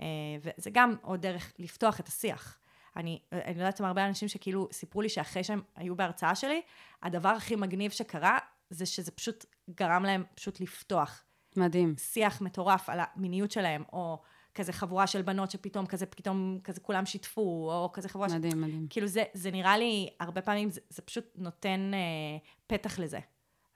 [0.00, 0.06] אה,
[0.42, 2.58] וזה גם עוד דרך לפתוח את השיח.
[2.96, 6.62] אני, אני יודעת עם הרבה אנשים שכאילו סיפרו לי שאחרי שהם היו בהרצאה שלי,
[7.02, 8.38] הדבר הכי מגניב שקרה,
[8.70, 11.24] זה שזה פשוט גרם להם פשוט לפתוח
[11.56, 11.94] מדהים.
[11.98, 14.18] שיח מטורף על המיניות שלהם, או
[14.54, 18.38] כזה חבורה של בנות שפתאום כזה, פתאום כזה כולם שיתפו, או כזה חבורה של...
[18.38, 18.86] מדהים, מדהים.
[18.90, 23.18] כאילו זה, זה נראה לי, הרבה פעמים זה, זה פשוט נותן אה, פתח לזה.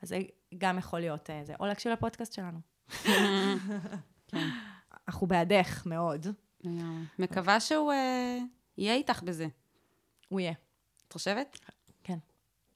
[0.02, 0.18] אז זה
[0.58, 1.54] גם יכול להיות אה, זה.
[1.60, 2.58] או להקשיב לפודקאסט שלנו.
[4.28, 4.48] כן.
[5.08, 6.26] אנחנו בעדך מאוד.
[7.18, 8.38] מקווה שהוא אה,
[8.78, 9.46] יהיה איתך בזה.
[10.28, 10.52] הוא יהיה.
[11.08, 11.60] את חושבת?
[12.04, 12.18] כן.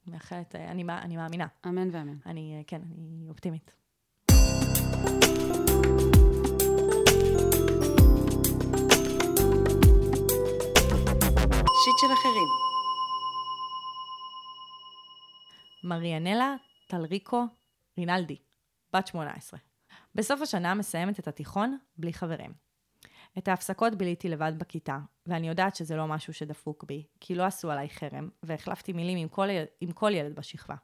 [0.07, 1.47] מאחלת, אה, אני, אני מאמינה.
[1.67, 2.17] אמן ואמן.
[2.25, 3.71] אני, אה, כן, אני אופטימית.
[11.83, 12.47] שיט של אחרים.
[15.83, 16.55] מריאנלה
[16.87, 17.45] טלריקו
[17.97, 18.37] רינלדי,
[18.93, 19.59] בת 18.
[20.15, 22.53] בסוף השנה מסיימת את התיכון בלי חברים.
[23.37, 27.71] את ההפסקות ביליתי לבד בכיתה, ואני יודעת שזה לא משהו שדפוק בי, כי לא עשו
[27.71, 29.47] עליי חרם, והחלפתי מילים עם כל,
[29.81, 30.75] עם כל ילד בשכבה.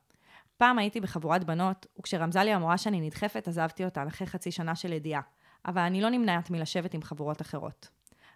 [0.57, 4.93] פעם הייתי בחבורת בנות, וכשרמזה לי המורה שאני נדחפת, עזבתי אותן אחרי חצי שנה של
[4.93, 5.21] ידיעה,
[5.65, 7.89] אבל אני לא נמנעת מלשבת עם חבורות אחרות.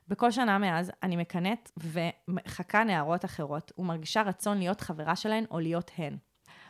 [0.08, 5.92] בכל שנה מאז אני מקנאת ומחכה נערות אחרות, ומרגישה רצון להיות חברה שלהן או להיות
[5.98, 6.18] הן.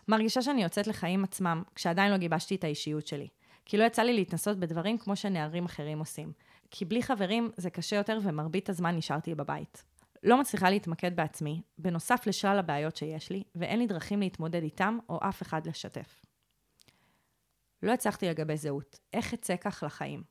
[0.08, 3.28] מרגישה שאני יוצאת לחיים עצמם, כשעדיין לא גיבשתי את האישיות שלי.
[3.66, 6.32] כי לא יצא לי להתנסות בדברים כמו שנערים אחרים עושים.
[6.72, 9.84] כי בלי חברים זה קשה יותר ומרבית הזמן נשארתי בבית.
[10.24, 15.20] לא מצליחה להתמקד בעצמי, בנוסף לשלל הבעיות שיש לי, ואין לי דרכים להתמודד איתם או
[15.30, 16.26] אף אחד לשתף.
[17.84, 19.00] לא הצלחתי לגבי זהות.
[19.14, 20.24] איך אצא כך לחיים?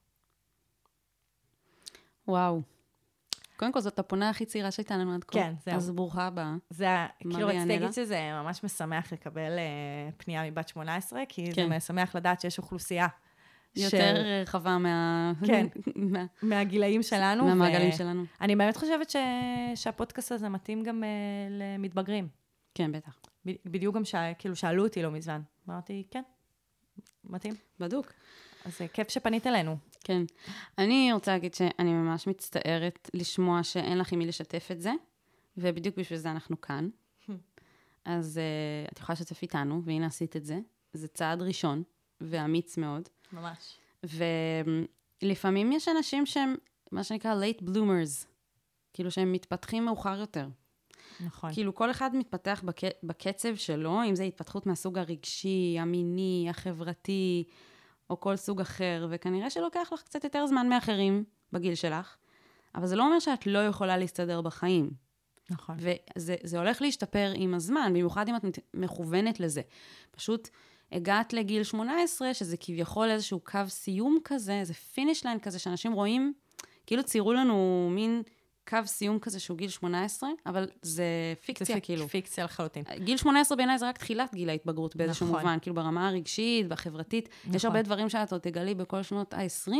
[2.28, 2.62] וואו.
[3.56, 5.32] קודם כל, זאת הפונה הכי צעירה שהייתה לנו עד כה.
[5.32, 5.76] כן, זהו.
[5.76, 6.54] אז ברוכה הבאה.
[6.70, 6.86] זה,
[7.18, 7.66] כאילו רציתי?
[7.66, 11.68] להגיד שזה ממש משמח לקבל אה, פנייה מבת 18, כי כן.
[11.68, 13.06] זה משמח לדעת שיש אוכלוסייה.
[13.76, 15.32] יותר רחבה מה...
[15.46, 15.66] כן.
[16.12, 17.44] מה- מהגילאים שלנו.
[17.44, 18.24] מהמעגלים ו- שלנו.
[18.40, 19.16] אני באמת חושבת ש...
[19.74, 21.06] שהפודקאסט הזה מתאים גם uh,
[21.50, 22.28] למתבגרים.
[22.74, 23.18] כן, בטח.
[23.46, 24.14] ב- בדיוק גם ש...
[24.38, 25.40] כאילו שאלו אותי לא מזמן.
[25.68, 26.22] אמרתי, כן,
[27.24, 27.54] מתאים.
[27.80, 28.12] בדוק.
[28.64, 29.76] אז uh, כיף שפנית אלינו.
[30.04, 30.22] כן.
[30.44, 30.52] כן.
[30.78, 34.92] אני רוצה להגיד שאני ממש מצטערת לשמוע שאין לך עם מי לשתף את זה,
[35.56, 36.88] ובדיוק בשביל זה אנחנו כאן.
[38.04, 38.40] אז
[38.86, 40.58] uh, את יכולה לשתף איתנו, והנה עשית את זה.
[40.92, 41.82] זה צעד ראשון,
[42.20, 43.08] ואמיץ מאוד.
[43.32, 43.78] ממש.
[45.22, 46.54] ולפעמים יש אנשים שהם,
[46.92, 48.26] מה שנקרא late bloomers,
[48.92, 50.48] כאילו שהם מתפתחים מאוחר יותר.
[51.20, 51.52] נכון.
[51.52, 52.80] כאילו, כל אחד מתפתח בק...
[53.02, 57.44] בקצב שלו, אם זה התפתחות מהסוג הרגשי, המיני, החברתי,
[58.10, 62.16] או כל סוג אחר, וכנראה שלוקח לך קצת יותר זמן מאחרים בגיל שלך,
[62.74, 64.90] אבל זה לא אומר שאת לא יכולה להסתדר בחיים.
[65.50, 65.76] נכון.
[65.78, 69.62] וזה זה הולך להשתפר עם הזמן, במיוחד אם את מכוונת לזה.
[70.10, 70.48] פשוט
[70.92, 76.32] הגעת לגיל 18, שזה כביכול איזשהו קו סיום כזה, איזה finish line כזה, שאנשים רואים,
[76.86, 78.22] כאילו ציירו לנו מין
[78.68, 81.04] קו סיום כזה שהוא גיל 18, אבל זה
[81.46, 82.08] פיקציה, זה פיק- כאילו.
[82.08, 82.82] פיקציה לחלוטין.
[83.04, 85.38] גיל 18 בעיניי זה רק תחילת גיל ההתבגרות באיזשהו נכון.
[85.40, 87.28] מובן, כאילו ברמה הרגשית והחברתית.
[87.28, 87.70] יש נכון.
[87.70, 89.72] הרבה דברים שאת עוד תגלי בכל שנות ה-20,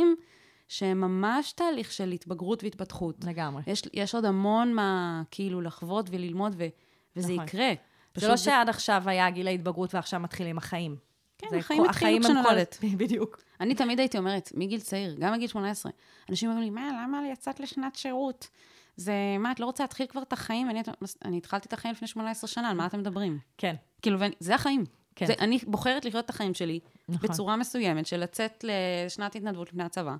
[0.67, 3.15] שהם ממש תהליך של התבגרות והתפתחות.
[3.23, 3.61] לגמרי.
[3.67, 6.67] יש, יש עוד המון מה כאילו לחוות וללמוד, ו,
[7.15, 7.45] וזה נכון.
[7.45, 7.73] יקרה.
[8.15, 10.95] זה לא שעד עכשיו היה גיל ההתבגרות ועכשיו מתחילים החיים.
[11.37, 12.77] כן, החיים התחילו כשנולדת.
[12.97, 13.43] בדיוק.
[13.61, 15.91] אני תמיד הייתי אומרת, מגיל צעיר, גם מגיל 18,
[16.29, 18.47] אנשים אומרים לי, מה, למה יצאת לשנת שירות?
[18.95, 20.69] זה, מה, את לא רוצה להתחיל כבר את החיים?
[20.69, 20.81] אני,
[21.25, 23.39] אני התחלתי את החיים לפני 18 שנה, על מה אתם מדברים?
[23.57, 23.75] כן.
[24.01, 24.83] כאילו, ואני- זה החיים.
[25.15, 25.25] כן.
[25.25, 27.29] זה, אני בוחרת לחיות את החיים שלי נכון.
[27.29, 30.15] בצורה מסוימת, של לצאת לשנת התנדבות לפני הצבא,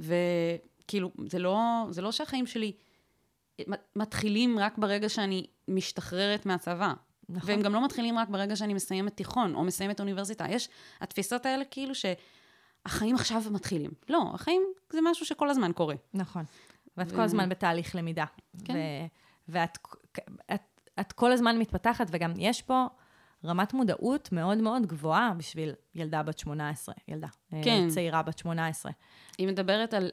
[0.00, 2.72] וכאילו, זה לא, זה לא שהחיים שלי
[3.96, 6.92] מתחילים רק ברגע שאני משתחררת מהצבא.
[7.28, 7.50] נכון.
[7.50, 10.44] והם גם לא מתחילים רק ברגע שאני מסיימת תיכון, או מסיימת אוניברסיטה.
[10.48, 10.68] יש
[11.00, 13.90] התפיסות האלה כאילו שהחיים עכשיו מתחילים.
[14.08, 14.62] לא, החיים
[14.92, 15.94] זה משהו שכל הזמן קורה.
[16.14, 16.44] נכון.
[16.96, 18.24] ואת ו- כל הזמן בתהליך למידה.
[18.64, 18.74] כן.
[18.74, 19.06] ו-
[19.48, 19.78] ואת
[20.54, 20.62] את,
[21.00, 22.86] את כל הזמן מתפתחת, וגם יש פה
[23.44, 27.88] רמת מודעות מאוד מאוד גבוהה בשביל ילדה בת 18, ילדה אה, כן.
[27.88, 28.92] צעירה בת 18.
[29.38, 30.10] היא מדברת על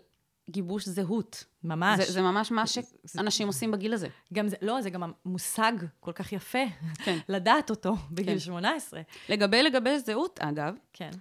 [0.49, 1.43] גיבוש זהות.
[1.63, 1.99] ממש.
[1.99, 4.07] זה, זה ממש מה שאנשים עושים בגיל הזה.
[4.33, 6.63] גם זה, לא, זה גם מושג כל כך יפה,
[6.95, 7.17] כן.
[7.29, 8.39] לדעת אותו בגיל כן.
[8.39, 9.01] 18.
[9.29, 11.11] לגבי לגבש זהות, אגב, כן.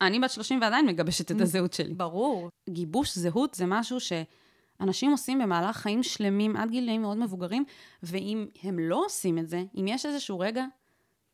[0.00, 1.94] אני בת 30 ועדיין מגבשת את הזהות שלי.
[1.94, 2.50] ברור.
[2.70, 7.64] גיבוש זהות זה משהו שאנשים עושים במהלך חיים שלמים עד גילאים מאוד מבוגרים,
[8.02, 10.64] ואם הם לא עושים את זה, אם יש איזשהו רגע,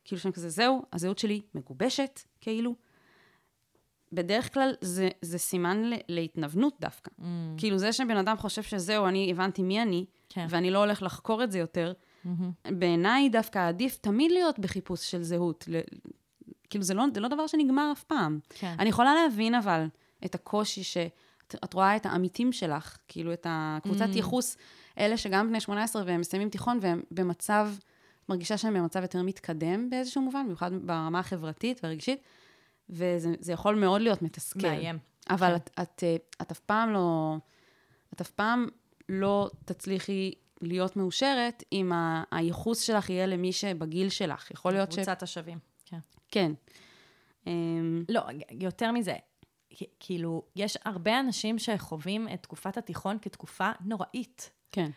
[0.05, 2.75] כאילו שהם כזה, זהו, הזהות שלי מגובשת, כאילו,
[4.13, 7.11] בדרך כלל זה, זה סימן ל- להתנוונות דווקא.
[7.21, 7.23] Mm.
[7.57, 10.47] כאילו זה שבן אדם חושב שזהו, אני הבנתי מי אני, כן.
[10.49, 11.93] ואני לא הולך לחקור את זה יותר,
[12.71, 15.65] בעיניי דווקא עדיף תמיד להיות בחיפוש של זהות.
[15.69, 15.81] ל-
[16.71, 18.39] כאילו זה לא, זה לא דבר שנגמר אף פעם.
[18.49, 18.75] כן.
[18.79, 19.87] אני יכולה להבין אבל
[20.25, 24.17] את הקושי שאת את רואה את העמיתים שלך, כאילו את הקבוצת Mm.
[24.17, 24.57] ייחוס,
[24.99, 27.71] אלה שגם בני 18 והם מסיימים תיכון והם במצב,
[28.29, 32.21] מרגישה שהם במצב יותר מתקדם באיזשהו מובן, במיוחד ברמה החברתית והרגשית,
[32.91, 34.69] וזה זה יכול מאוד להיות מתסכל.
[34.69, 34.99] מאיים.
[35.31, 35.55] אבל כן.
[35.57, 37.37] את, את, אה, את אף פעם לא,
[38.15, 38.67] את אף פעם
[39.09, 44.51] לא תצליחי להיות מאושרת אם ה- הייחוס שלך יהיה למי שבגיל שלך.
[44.51, 44.97] יכול להיות ש...
[44.97, 45.59] קבוצת השווים.
[45.85, 45.99] כן.
[46.29, 46.53] כן.
[47.47, 48.21] אמ, לא,
[48.51, 49.15] יותר מזה,
[50.01, 54.51] כאילו, יש הרבה אנשים שחווים את תקופת התיכון כתקופה נוראית.
[54.73, 54.91] כן.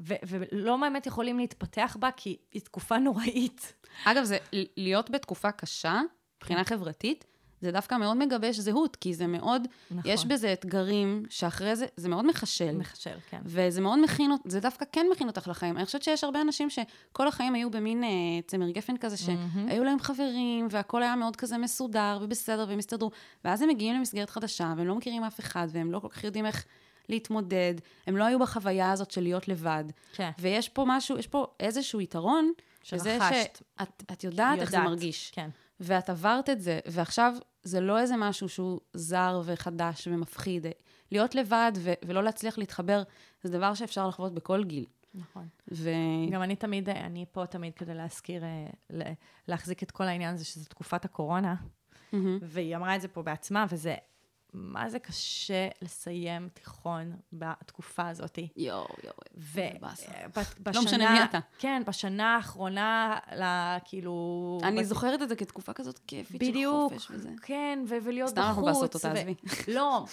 [0.00, 3.74] ו- ולא באמת יכולים להתפתח בה, כי היא תקופה נוראית.
[4.04, 4.38] אגב, זה
[4.76, 6.00] להיות בתקופה קשה,
[6.36, 7.24] מבחינה חברתית,
[7.62, 10.10] זה דווקא מאוד מגבש זהות, כי זה מאוד, נכון.
[10.10, 12.76] יש בזה אתגרים שאחרי זה, זה מאוד מחשל.
[12.76, 13.40] מחשל, כן.
[13.44, 15.76] וזה מאוד מכין, זה דווקא כן מכין אותך לחיים.
[15.76, 18.08] אני חושבת שיש הרבה אנשים שכל החיים היו במין אה,
[18.46, 23.10] צמר גפן כזה, שהיו להם חברים, והכל היה מאוד כזה מסודר ובסדר, והם הסתדרו.
[23.44, 26.46] ואז הם מגיעים למסגרת חדשה, והם לא מכירים אף אחד, והם לא כל כך יודעים
[26.46, 26.64] איך
[27.08, 27.74] להתמודד.
[28.06, 29.84] הם לא היו בחוויה הזאת של להיות לבד.
[30.12, 30.30] כן.
[30.38, 33.18] ויש פה משהו, יש פה איזשהו יתרון, שזה.
[33.30, 33.62] שאת
[34.12, 34.90] את יודעת איך זה יודעת.
[34.90, 35.30] מרגיש.
[35.34, 35.50] כן.
[35.80, 40.66] ואת עברת את זה, ועכשיו זה לא איזה משהו שהוא זר וחדש ומפחיד.
[41.12, 43.02] להיות לבד ו- ולא להצליח להתחבר,
[43.42, 44.86] זה דבר שאפשר לחוות בכל גיל.
[45.14, 45.48] נכון.
[45.72, 45.90] ו...
[46.30, 49.12] גם אני תמיד, אני פה תמיד כדי להזכיר, אה,
[49.48, 51.54] להחזיק את כל העניין הזה, שזה תקופת הקורונה,
[52.12, 52.38] מהמם.
[52.42, 53.94] והיא אמרה את זה פה בעצמה, וזה,
[54.54, 58.38] מה זה קשה לסיים תיכון בתקופה הזאת.
[58.56, 59.14] יואו, יואו.
[59.36, 60.12] ו- באסה.
[60.36, 61.38] ב- בשנה, לא משנה מי אתה.
[61.58, 64.58] כן, בשנה האחרונה, לה, כאילו...
[64.62, 67.28] אני בת- זוכרת את זה כתקופה כזאת כיפית בדיוק, של חופש וזה.
[67.42, 68.48] כן, ו- ולהיות סתם בחוץ.
[68.48, 69.34] אנחנו בעשות אותה, ו- עזבי.
[69.68, 70.04] לא,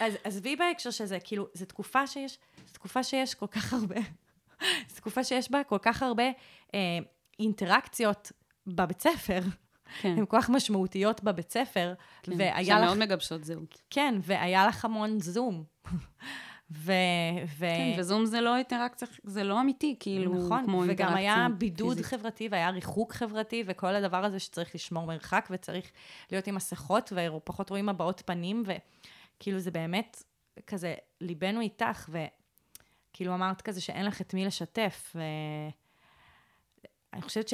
[0.00, 4.00] אז עזבי בהקשר שזה, כאילו, זו תקופה שיש, זו תקופה שיש כל כך הרבה,
[4.88, 6.30] זו תקופה שיש בה כל כך הרבה
[6.74, 6.98] אה,
[7.38, 8.32] אינטראקציות
[8.66, 9.40] בבית ספר.
[10.00, 10.14] כן.
[10.18, 13.82] הן כל כך משמעותיות בבית ספר, כן, שהן לך, מגבשות זהות.
[13.90, 15.64] כן, והיה לך המון זום.
[16.70, 16.92] ו...
[17.58, 17.66] ו...
[17.66, 21.96] כן, וזום זה לא אינטראקציה, זה לא אמיתי, כאילו, נכון, כמו וגם אינטראקציה היה בידוד
[21.96, 22.06] פיזית.
[22.06, 25.90] חברתי והיה ריחוק חברתי וכל הדבר הזה שצריך לשמור מרחק וצריך
[26.32, 28.62] להיות עם מסכות ופחות רואים הבעות פנים
[29.40, 30.22] כאילו זה באמת
[30.66, 35.16] כזה, ליבנו איתך, וכאילו אמרת כזה שאין לך את מי לשתף,
[37.12, 37.48] ואני חושבת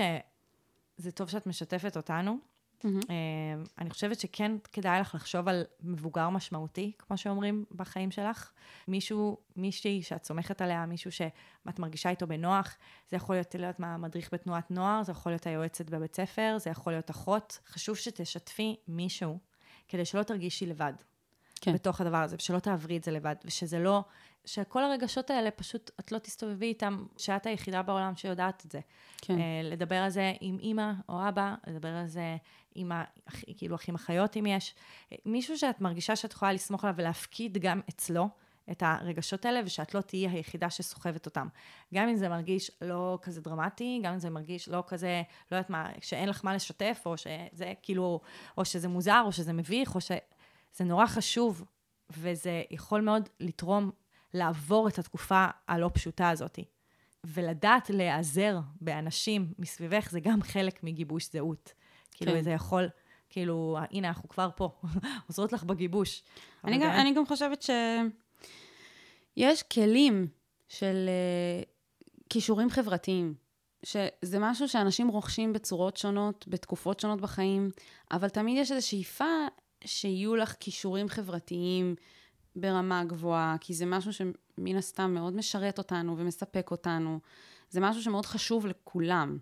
[0.98, 2.38] שזה טוב שאת משתפת אותנו.
[2.84, 8.50] אה, אני חושבת שכן כדאי לך לחשוב על מבוגר משמעותי, כמו שאומרים, בחיים שלך.
[8.88, 12.76] מישהו, מישהי שאת סומכת עליה, מישהו שאת מרגישה איתו בנוח.
[13.10, 16.70] זה יכול להיות, להיות מה, מדריך בתנועת נוער, זה יכול להיות היועצת בבית ספר, זה
[16.70, 17.58] יכול להיות אחות.
[17.66, 19.38] חשוב שתשתפי מישהו,
[19.88, 20.92] כדי שלא תרגישי לבד.
[21.60, 21.72] כן.
[21.72, 24.04] בתוך הדבר הזה, ושלא תעברי את זה לבד, ושזה לא,
[24.44, 28.80] שכל הרגשות האלה, פשוט את לא תסתובבי איתם, שאת היחידה בעולם שיודעת את זה.
[29.18, 29.38] כן.
[29.38, 32.36] אה, לדבר על זה עם אימא או אבא, לדבר על זה
[32.74, 33.04] עם ה...
[33.56, 34.74] כאילו אחים אחיות אם יש.
[35.12, 38.28] אה, מישהו שאת מרגישה שאת יכולה לסמוך עליו ולהפקיד גם אצלו
[38.70, 41.48] את הרגשות האלה, ושאת לא תהיי היחידה שסוחבת אותם.
[41.94, 45.70] גם אם זה מרגיש לא כזה דרמטי, גם אם זה מרגיש לא כזה, לא יודעת
[45.70, 48.20] מה, שאין לך מה לשתף, או שזה כאילו,
[48.58, 50.10] או שזה מוזר, או שזה מביך, או ש...
[50.76, 51.64] זה נורא חשוב,
[52.10, 53.90] וזה יכול מאוד לתרום
[54.34, 56.58] לעבור את התקופה הלא פשוטה הזאת.
[57.24, 61.72] ולדעת להיעזר באנשים מסביבך, זה גם חלק מגיבוש זהות.
[62.12, 62.42] כאילו, כן.
[62.42, 62.88] זה יכול,
[63.30, 64.70] כאילו, הנה, אנחנו כבר פה,
[65.28, 66.22] עוזרות לך בגיבוש.
[66.64, 70.26] אני גם, באמת- אני גם חושבת שיש כלים
[70.68, 71.66] של uh,
[72.30, 73.34] כישורים חברתיים,
[73.82, 77.70] שזה משהו שאנשים רוכשים בצורות שונות, בתקופות שונות בחיים,
[78.10, 79.24] אבל תמיד יש איזו שאיפה
[79.84, 81.94] שיהיו לך כישורים חברתיים
[82.56, 87.20] ברמה גבוהה, כי זה משהו שמן הסתם מאוד משרת אותנו ומספק אותנו.
[87.70, 89.38] זה משהו שמאוד חשוב לכולם.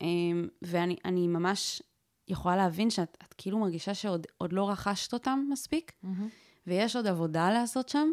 [0.00, 1.82] אמ, ואני אני ממש
[2.28, 6.28] יכולה להבין שאת את כאילו מרגישה שעוד עוד לא רכשת אותם מספיק, מהמם.
[6.66, 8.10] ויש עוד עבודה לעשות שם,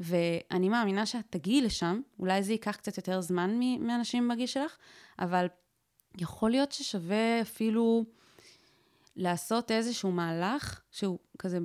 [0.00, 4.76] ואני מאמינה שאת תגיעי לשם, אולי זה ייקח קצת יותר זמן מאנשים בגיל שלך,
[5.18, 5.46] אבל
[6.18, 8.04] יכול להיות ששווה אפילו
[9.16, 11.58] לעשות איזשהו מהלך שהוא כזה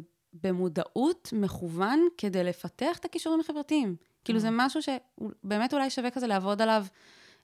[0.44, 3.96] במודעות מכוון כדי לפתח את הכישורים החברתיים.
[4.26, 6.86] כאילו זה משהו שבאמת אולי שווה כזה לעבוד עליו,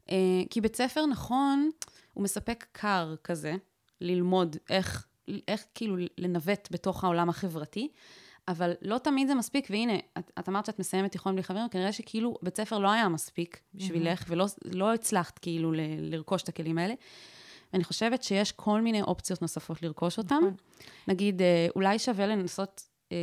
[0.10, 0.16] אה,
[0.50, 1.70] כי בית ספר נכון,
[2.14, 3.56] הוא מספק קר כזה,
[4.02, 5.08] ללמוד איך,
[5.48, 7.88] איך כאילו לנווט בתוך העולם החברתי,
[8.48, 11.92] אבל לא תמיד זה מספיק, והנה, את, את אמרת שאת מסיימת תיכון בלי חברים, כנראה
[11.92, 16.78] שכאילו בית ספר לא היה מספיק בשבילך, ולא לא הצלחת כאילו ל, לרכוש את הכלים
[16.78, 16.94] האלה.
[17.74, 20.44] ואני חושבת שיש כל מיני אופציות נוספות לרכוש אותם.
[21.08, 23.18] נגיד, אה, אולי שווה לנסות, אה,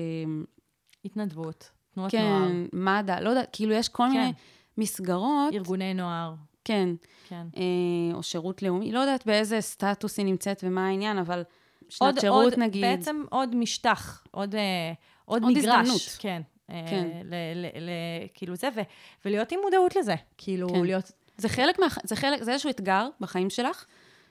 [1.05, 4.11] התנדבות, תנועות נוער, כן, מד"א, לא יודעת, כאילו יש כל כן.
[4.11, 4.33] מיני
[4.79, 6.89] מסגרות, ארגוני נוער, כן,
[7.29, 7.47] כן.
[7.57, 11.43] אה, או שירות לאומי, לא יודעת באיזה סטטוס היא נמצאת ומה העניין, אבל
[11.89, 12.83] שנת עוד, שירות עוד, נגיד.
[12.83, 14.93] בעצם עוד משטח, עוד, אה,
[15.25, 15.65] עוד, עוד מגרש.
[15.65, 16.17] הזדמנות.
[16.19, 16.43] כן.
[16.71, 17.09] אה, כן.
[17.25, 17.91] ל, ל, ל,
[18.35, 18.81] כאילו זה, ו,
[19.25, 20.15] ולהיות עם מודעות לזה.
[20.39, 20.85] כאילו, כן.
[20.85, 21.13] להיות...
[21.37, 21.87] זה חלק מה...
[22.05, 23.85] זה חלק, זה איזשהו אתגר בחיים שלך,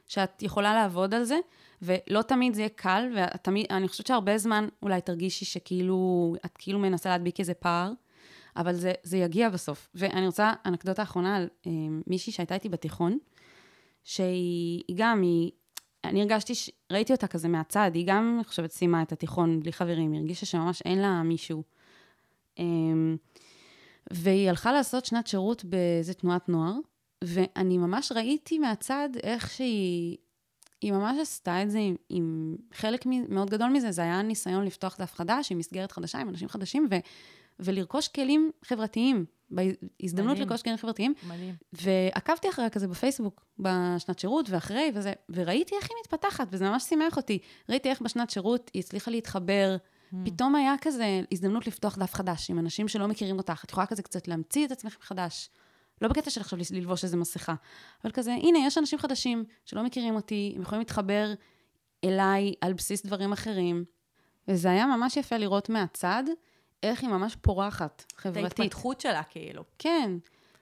[0.08, 1.38] שאת יכולה לעבוד על זה,
[1.82, 7.10] ולא תמיד זה יהיה קל, ואני חושבת שהרבה זמן אולי תרגישי שכאילו, את כאילו מנסה
[7.10, 7.91] להדביק איזה פער,
[8.56, 9.89] אבל זה, זה יגיע בסוף.
[9.96, 11.72] ואני רוצה אנקדוטה אחרונה על אה,
[12.08, 13.18] מישהי שהייתה איתי בתיכון,
[14.04, 15.52] שהיא היא גם, היא...
[16.04, 16.70] אני הרגשתי, ש...
[16.91, 20.46] ראיתי אותה כזה מהצד, היא גם, אני חושבת, סיימה את התיכון בלי חברים, היא הרגישה
[20.46, 21.63] שממש אין לה מישהו.
[22.60, 23.18] אמ,
[24.13, 26.74] והיא הלכה לעשות שנת שירות באיזה תנועת נוער,
[27.26, 30.18] ואני ממש ראיתי מהצד איך שהיא,
[30.82, 34.66] היא ממש עשתה את זה עם, עם חלק מ- מאוד גדול מזה, זה היה ניסיון
[34.66, 36.96] לפתוח דף חדש, עם מסגרת חדשה, עם אנשים חדשים, ו,
[37.60, 40.48] ולרכוש כלים חברתיים, בהזדמנות מדהים.
[40.48, 41.14] לרכוש כלים חברתיים.
[41.28, 41.56] מדהים.
[41.74, 47.18] ועקבתי אחריה כזה בפייסבוק, בשנת שירות ואחרי, וזה, וראיתי איך היא מתפתחת, וזה ממש שימח
[47.18, 47.40] אותי.
[47.70, 49.78] ראיתי איך בשנת שירות היא הצליחה להתחבר.
[50.12, 50.16] Hmm.
[50.26, 53.64] פתאום היה כזה הזדמנות לפתוח דף חדש עם אנשים שלא מכירים אותך.
[53.66, 55.50] את יכולה כזה קצת להמציא את עצמך מחדש.
[56.01, 57.53] לא בקטע של עכשיו ללבוש איזה מסכה,
[58.03, 61.34] אבל כזה, הנה, יש אנשים חדשים שלא מכירים אותי, הם יכולים להתחבר
[62.03, 63.86] אליי על בסיס דברים אחרים.
[64.47, 66.23] וזה היה ממש יפה לראות מהצד
[66.84, 68.60] איך היא ממש פורחת, את חברתית.
[68.60, 69.63] ההתפתחות שלה, כאילו.
[69.79, 70.12] כן.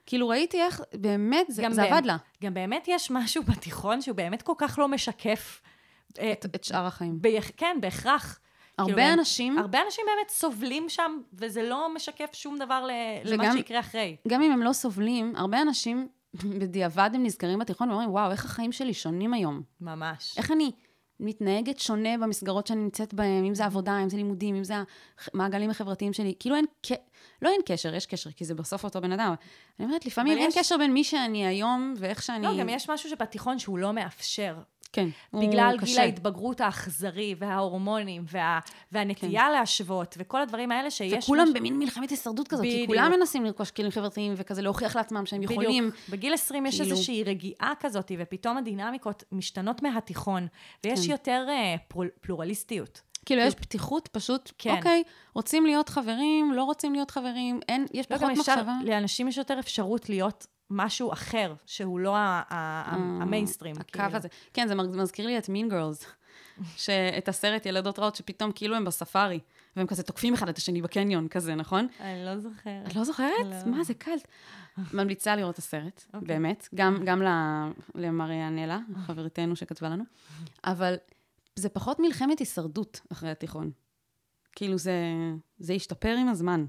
[0.05, 2.17] כאילו ראיתי איך, באמת, זה, זה באמת- עבד לה.
[2.43, 5.61] גם באמת יש משהו בתיכון שהוא באמת כל כך לא משקף.
[6.19, 7.21] אה, את, את שאר החיים.
[7.21, 8.39] ביח- כן, בהכרח.
[8.77, 12.91] הרבה כאילו, אנשים, הרבה אנשים באמת סובלים שם, וזה לא משקף שום דבר ל-
[13.33, 14.15] למה וגם- שיקרה אחרי.
[14.27, 16.07] גם אם הם לא סובלים, הרבה אנשים
[16.59, 19.61] בדיעבד הם נזכרים בתיכון ואומרים, וואו, איך החיים שלי שונים היום.
[19.81, 20.37] ממש.
[20.37, 20.71] איך אני
[21.19, 24.73] מתנהגת שונה במסגרות שאני נמצאת בהן, אם זה עבודה, אם זה לימודים, אם זה
[25.33, 26.33] המעגלים החברתיים שלי.
[26.39, 26.91] כאילו אין, ק-
[27.41, 29.33] לא אין קשר, יש קשר, כי זה בסוף אותו בן אדם.
[29.79, 32.47] אני אומרת, לפעמים אין יש- קשר בין מי שאני היום ואיך שאני...
[32.47, 34.55] לא, גם יש משהו שבתיכון שהוא לא מאפשר.
[34.93, 36.01] כן, בגלל גיל קשה.
[36.01, 38.59] ההתבגרות האכזרי, וההורמונים, וה,
[38.91, 41.23] והנטייה להשוות, וכל הדברים האלה שיש...
[41.23, 42.87] וכולם משהו- במין מלחמת הישרדות כזאת, כי בדיוק.
[42.87, 45.87] כולם מנסים לרכוש כלים חברתיים וכזה להוכיח לעצמם שהם יכולים.
[45.89, 46.09] בדיוק.
[46.09, 50.47] בגיל 20 יש כאילו- איזושהי רגיעה כזאת, ופתאום הדינמיקות משתנות מהתיכון,
[50.83, 51.11] ויש כן.
[51.11, 53.01] יותר אה, פרול- פלורליסטיות.
[53.25, 54.75] כאילו, יש פתיחות פשוט, כן.
[54.77, 55.03] אוקיי,
[55.35, 58.75] רוצים להיות חברים, לא רוצים להיות חברים, אין, יש לא, פחות מחשבה.
[58.85, 63.75] לאנשים יש יותר אפשרות להיות משהו אחר, שהוא לא ה- ה- ה- המיינסטרים.
[63.79, 64.17] הקו כאילו.
[64.17, 64.27] הזה.
[64.53, 66.05] כן, זה מזכיר לי את מין גרלס,
[66.77, 69.39] שאת הסרט ילדות רעות, שפתאום כאילו הם בספארי,
[69.75, 71.87] והם כזה תוקפים אחד את השני בקניון כזה, נכון?
[71.99, 72.87] אני לא זוכרת.
[72.87, 73.45] את לא זוכרת?
[73.65, 73.71] לא.
[73.71, 74.27] מה, זה קלט.
[74.93, 76.27] ממליצה לראות את הסרט, אוקיי.
[76.27, 76.69] באמת.
[76.75, 77.21] גם, גם
[77.95, 80.03] למריאנלה, חברתנו שכתבה לנו.
[80.63, 80.95] אבל
[81.55, 83.71] זה פחות מלחמת הישרדות אחרי התיכון.
[84.55, 84.93] כאילו, זה,
[85.59, 86.65] זה השתפר עם הזמן.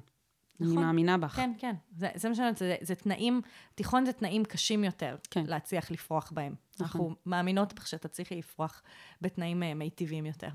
[0.61, 0.83] אני נכון.
[0.83, 1.37] מאמינה בך.
[1.37, 1.75] כן, כן.
[1.97, 3.41] זה, זה מה שאני אומרת, זה, זה תנאים,
[3.75, 5.45] תיכון זה תנאים קשים יותר כן.
[5.47, 6.55] להצליח לפרוח בהם.
[6.75, 6.85] נכון.
[6.85, 8.83] אנחנו מאמינות בך שתצליחי לפרוח
[9.21, 10.49] בתנאים אה, מיטיבים יותר.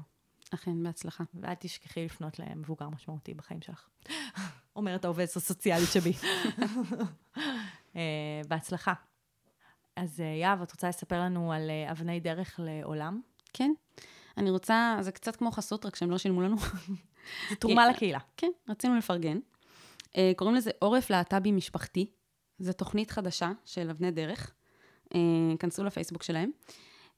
[0.54, 1.24] אכן, בהצלחה.
[1.34, 3.88] ואל תשכחי לפנות למבוגר משמעותי בחיים שלך.
[4.76, 6.14] אומרת העובדת הסוציאלית שבי.
[7.96, 8.94] אה, בהצלחה.
[9.96, 13.22] אז אה, יהב, את רוצה לספר לנו על אבני דרך לעולם?
[13.54, 13.72] כן.
[14.38, 16.58] אני רוצה, זה קצת כמו חסות, רק שהם לא שילמו לנו.
[17.50, 18.20] זו תרומה לקהילה.
[18.38, 19.40] כן, רצינו לפרגן.
[20.18, 22.12] אה, קוראים לזה עורף להט"בי משפחתי.
[22.60, 24.54] זו תוכנית חדשה של אבני דרך.
[25.16, 25.20] אה,
[25.60, 26.52] כנסו לפייסבוק שלהם.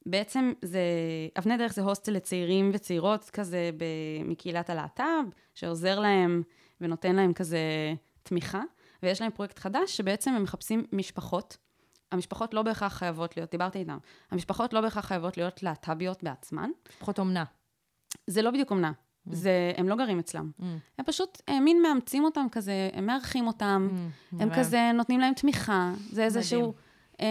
[0.06, 0.82] בעצם זה,
[1.40, 3.84] אבני דרך זה הוסטל לצעירים וצעירות כזה ב,
[4.26, 5.04] מקהילת הלהט"ב,
[5.56, 6.44] שעוזר להם
[6.82, 7.60] ונותן להם כזה
[8.24, 8.62] תמיכה.
[9.04, 11.58] ויש להם פרויקט חדש שבעצם הם מחפשים משפחות.
[12.12, 13.98] המשפחות לא בהכרח חייבות להיות, דיברתי איתם,
[14.32, 16.70] המשפחות לא בהכרח חייבות להיות להט"ביות בעצמן.
[17.00, 17.44] פחות אומנה.
[18.28, 18.92] זה לא בדיוק אומנה.
[19.26, 20.52] זה, הם לא גרים אצלם.
[20.98, 24.54] הם פשוט אה, מין מאמצים אותם כזה, הם מארחים אותם, הם מהמם.
[24.56, 25.92] כזה נותנים להם תמיכה.
[26.12, 26.74] זה איזשהו
[27.22, 27.26] אה,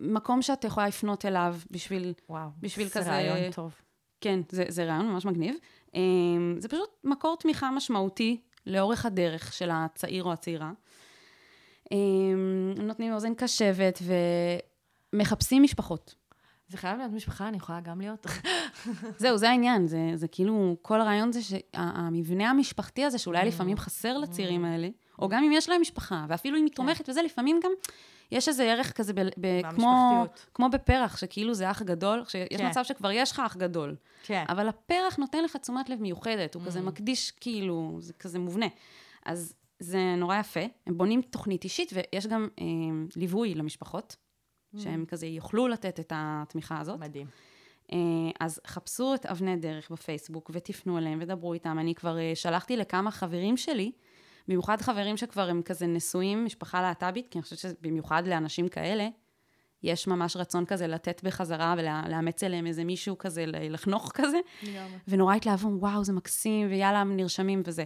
[0.00, 2.48] מקום שאת יכולה לפנות אליו בשביל, וואו.
[2.60, 3.74] בשביל זה כזה- רעיון טוב.
[4.20, 5.54] כן, זה, זה רעיון ממש מגניב.
[5.94, 6.00] אה,
[6.58, 10.72] זה פשוט מקור תמיכה משמעותי לאורך הדרך של הצעיר או הצעירה.
[11.92, 11.96] אה,
[12.76, 13.98] נותנים אוזן קשבת
[15.12, 16.14] ומחפשים משפחות.
[16.70, 18.26] זה חייב להיות משפחה, אני יכולה גם להיות.
[19.18, 24.18] זהו, זה העניין, זה, זה כאילו, כל הרעיון זה שהמבנה המשפחתי הזה, שאולי לפעמים חסר
[24.18, 27.70] לצעירים האלה, או גם אם יש להם משפחה, ואפילו אם היא תומכת וזה, לפעמים גם
[28.32, 30.26] יש איזה ערך כזה, ב, ב, כמו.
[30.54, 32.68] כמו בפרח, שכאילו זה אח גדול, שיש כן.
[32.68, 34.44] מצב שכבר יש לך אח גדול, כן.
[34.48, 38.66] אבל הפרח נותן לך תשומת לב מיוחדת, הוא כזה מקדיש, כאילו, זה כזה מובנה.
[39.26, 42.64] אז זה נורא יפה, הם בונים תוכנית אישית, ויש גם אה,
[43.16, 44.16] ליווי למשפחות,
[44.76, 47.00] שהם כזה יוכלו לתת את התמיכה הזאת.
[47.00, 47.26] מדהים.
[47.92, 47.98] אה,
[48.40, 51.78] אז חפשו את אבני דרך בפייסבוק ותפנו אליהם ודברו איתם.
[51.78, 53.92] אני כבר אה, שלחתי לכמה חברים שלי,
[54.48, 59.08] במיוחד חברים שכבר הם כזה נשואים, משפחה להט"בית, כי אני חושבת שבמיוחד לאנשים כאלה,
[59.82, 64.38] יש ממש רצון כזה לתת בחזרה ולאמץ אליהם איזה מישהו כזה, לחנוך כזה,
[65.08, 67.84] ונורא התלהבו, וואו, זה מקסים, ויאללה, נרשמים וזה.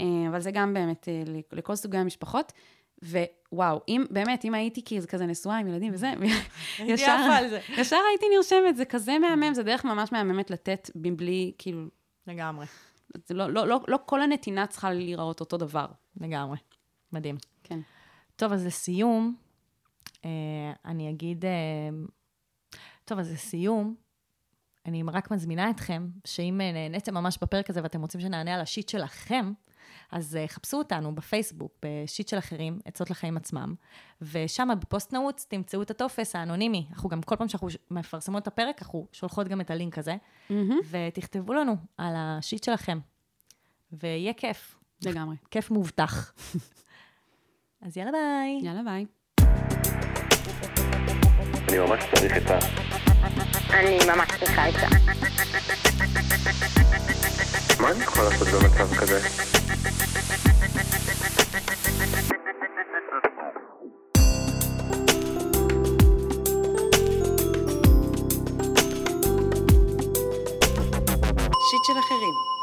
[0.00, 1.08] אה, אבל זה גם באמת
[1.52, 2.52] לכל סוגי המשפחות.
[3.02, 6.12] ווואו, אם, באמת, אם הייתי כאילו כזה נשואה עם ילדים וזה,
[6.78, 7.16] ישר.
[7.68, 11.82] ישר הייתי נרשמת, זה כזה מהמם, זה דרך ממש מהממת לתת מבלי, כאילו,
[12.26, 12.66] לגמרי.
[13.26, 15.86] זה לא, לא, לא, לא כל הנתינה צריכה להיראות אותו דבר.
[16.20, 16.58] לגמרי.
[17.12, 17.36] מדהים.
[17.64, 17.80] כן.
[18.36, 19.36] טוב, אז לסיום,
[20.24, 21.44] אה, אני אגיד...
[21.44, 21.50] אה,
[23.04, 23.94] טוב, אז לסיום,
[24.86, 28.88] אני רק מזמינה אתכם, שאם אה, נהניתם ממש בפרק הזה ואתם רוצים שנענה על השיט
[28.88, 29.52] שלכם,
[30.12, 33.74] אז אה, חפשו אותנו בפייסבוק, בשיט של אחרים, עצות לחיים עצמם,
[34.22, 36.86] ושם בפוסט נעוץ תמצאו את הטופס האנונימי.
[36.90, 40.16] אנחנו גם כל פעם שאנחנו מפרסמות את הפרק, אנחנו שולחות גם את הלינק הזה,
[40.90, 42.98] ותכתבו לנו על השיט שלכם,
[43.92, 44.78] ויהיה כיף.
[45.04, 45.36] לגמרי.
[45.50, 46.32] כיף מובטח.
[47.82, 48.60] אז יאללה ביי.
[48.62, 49.06] יאללה, ביי.
[51.68, 52.58] אני ממש צריך את ה...
[53.70, 54.86] אני ממש צריכה עצה.
[57.80, 59.20] מה אני יכול לעשות במצב כזה?
[71.70, 72.57] שיט של אחרים.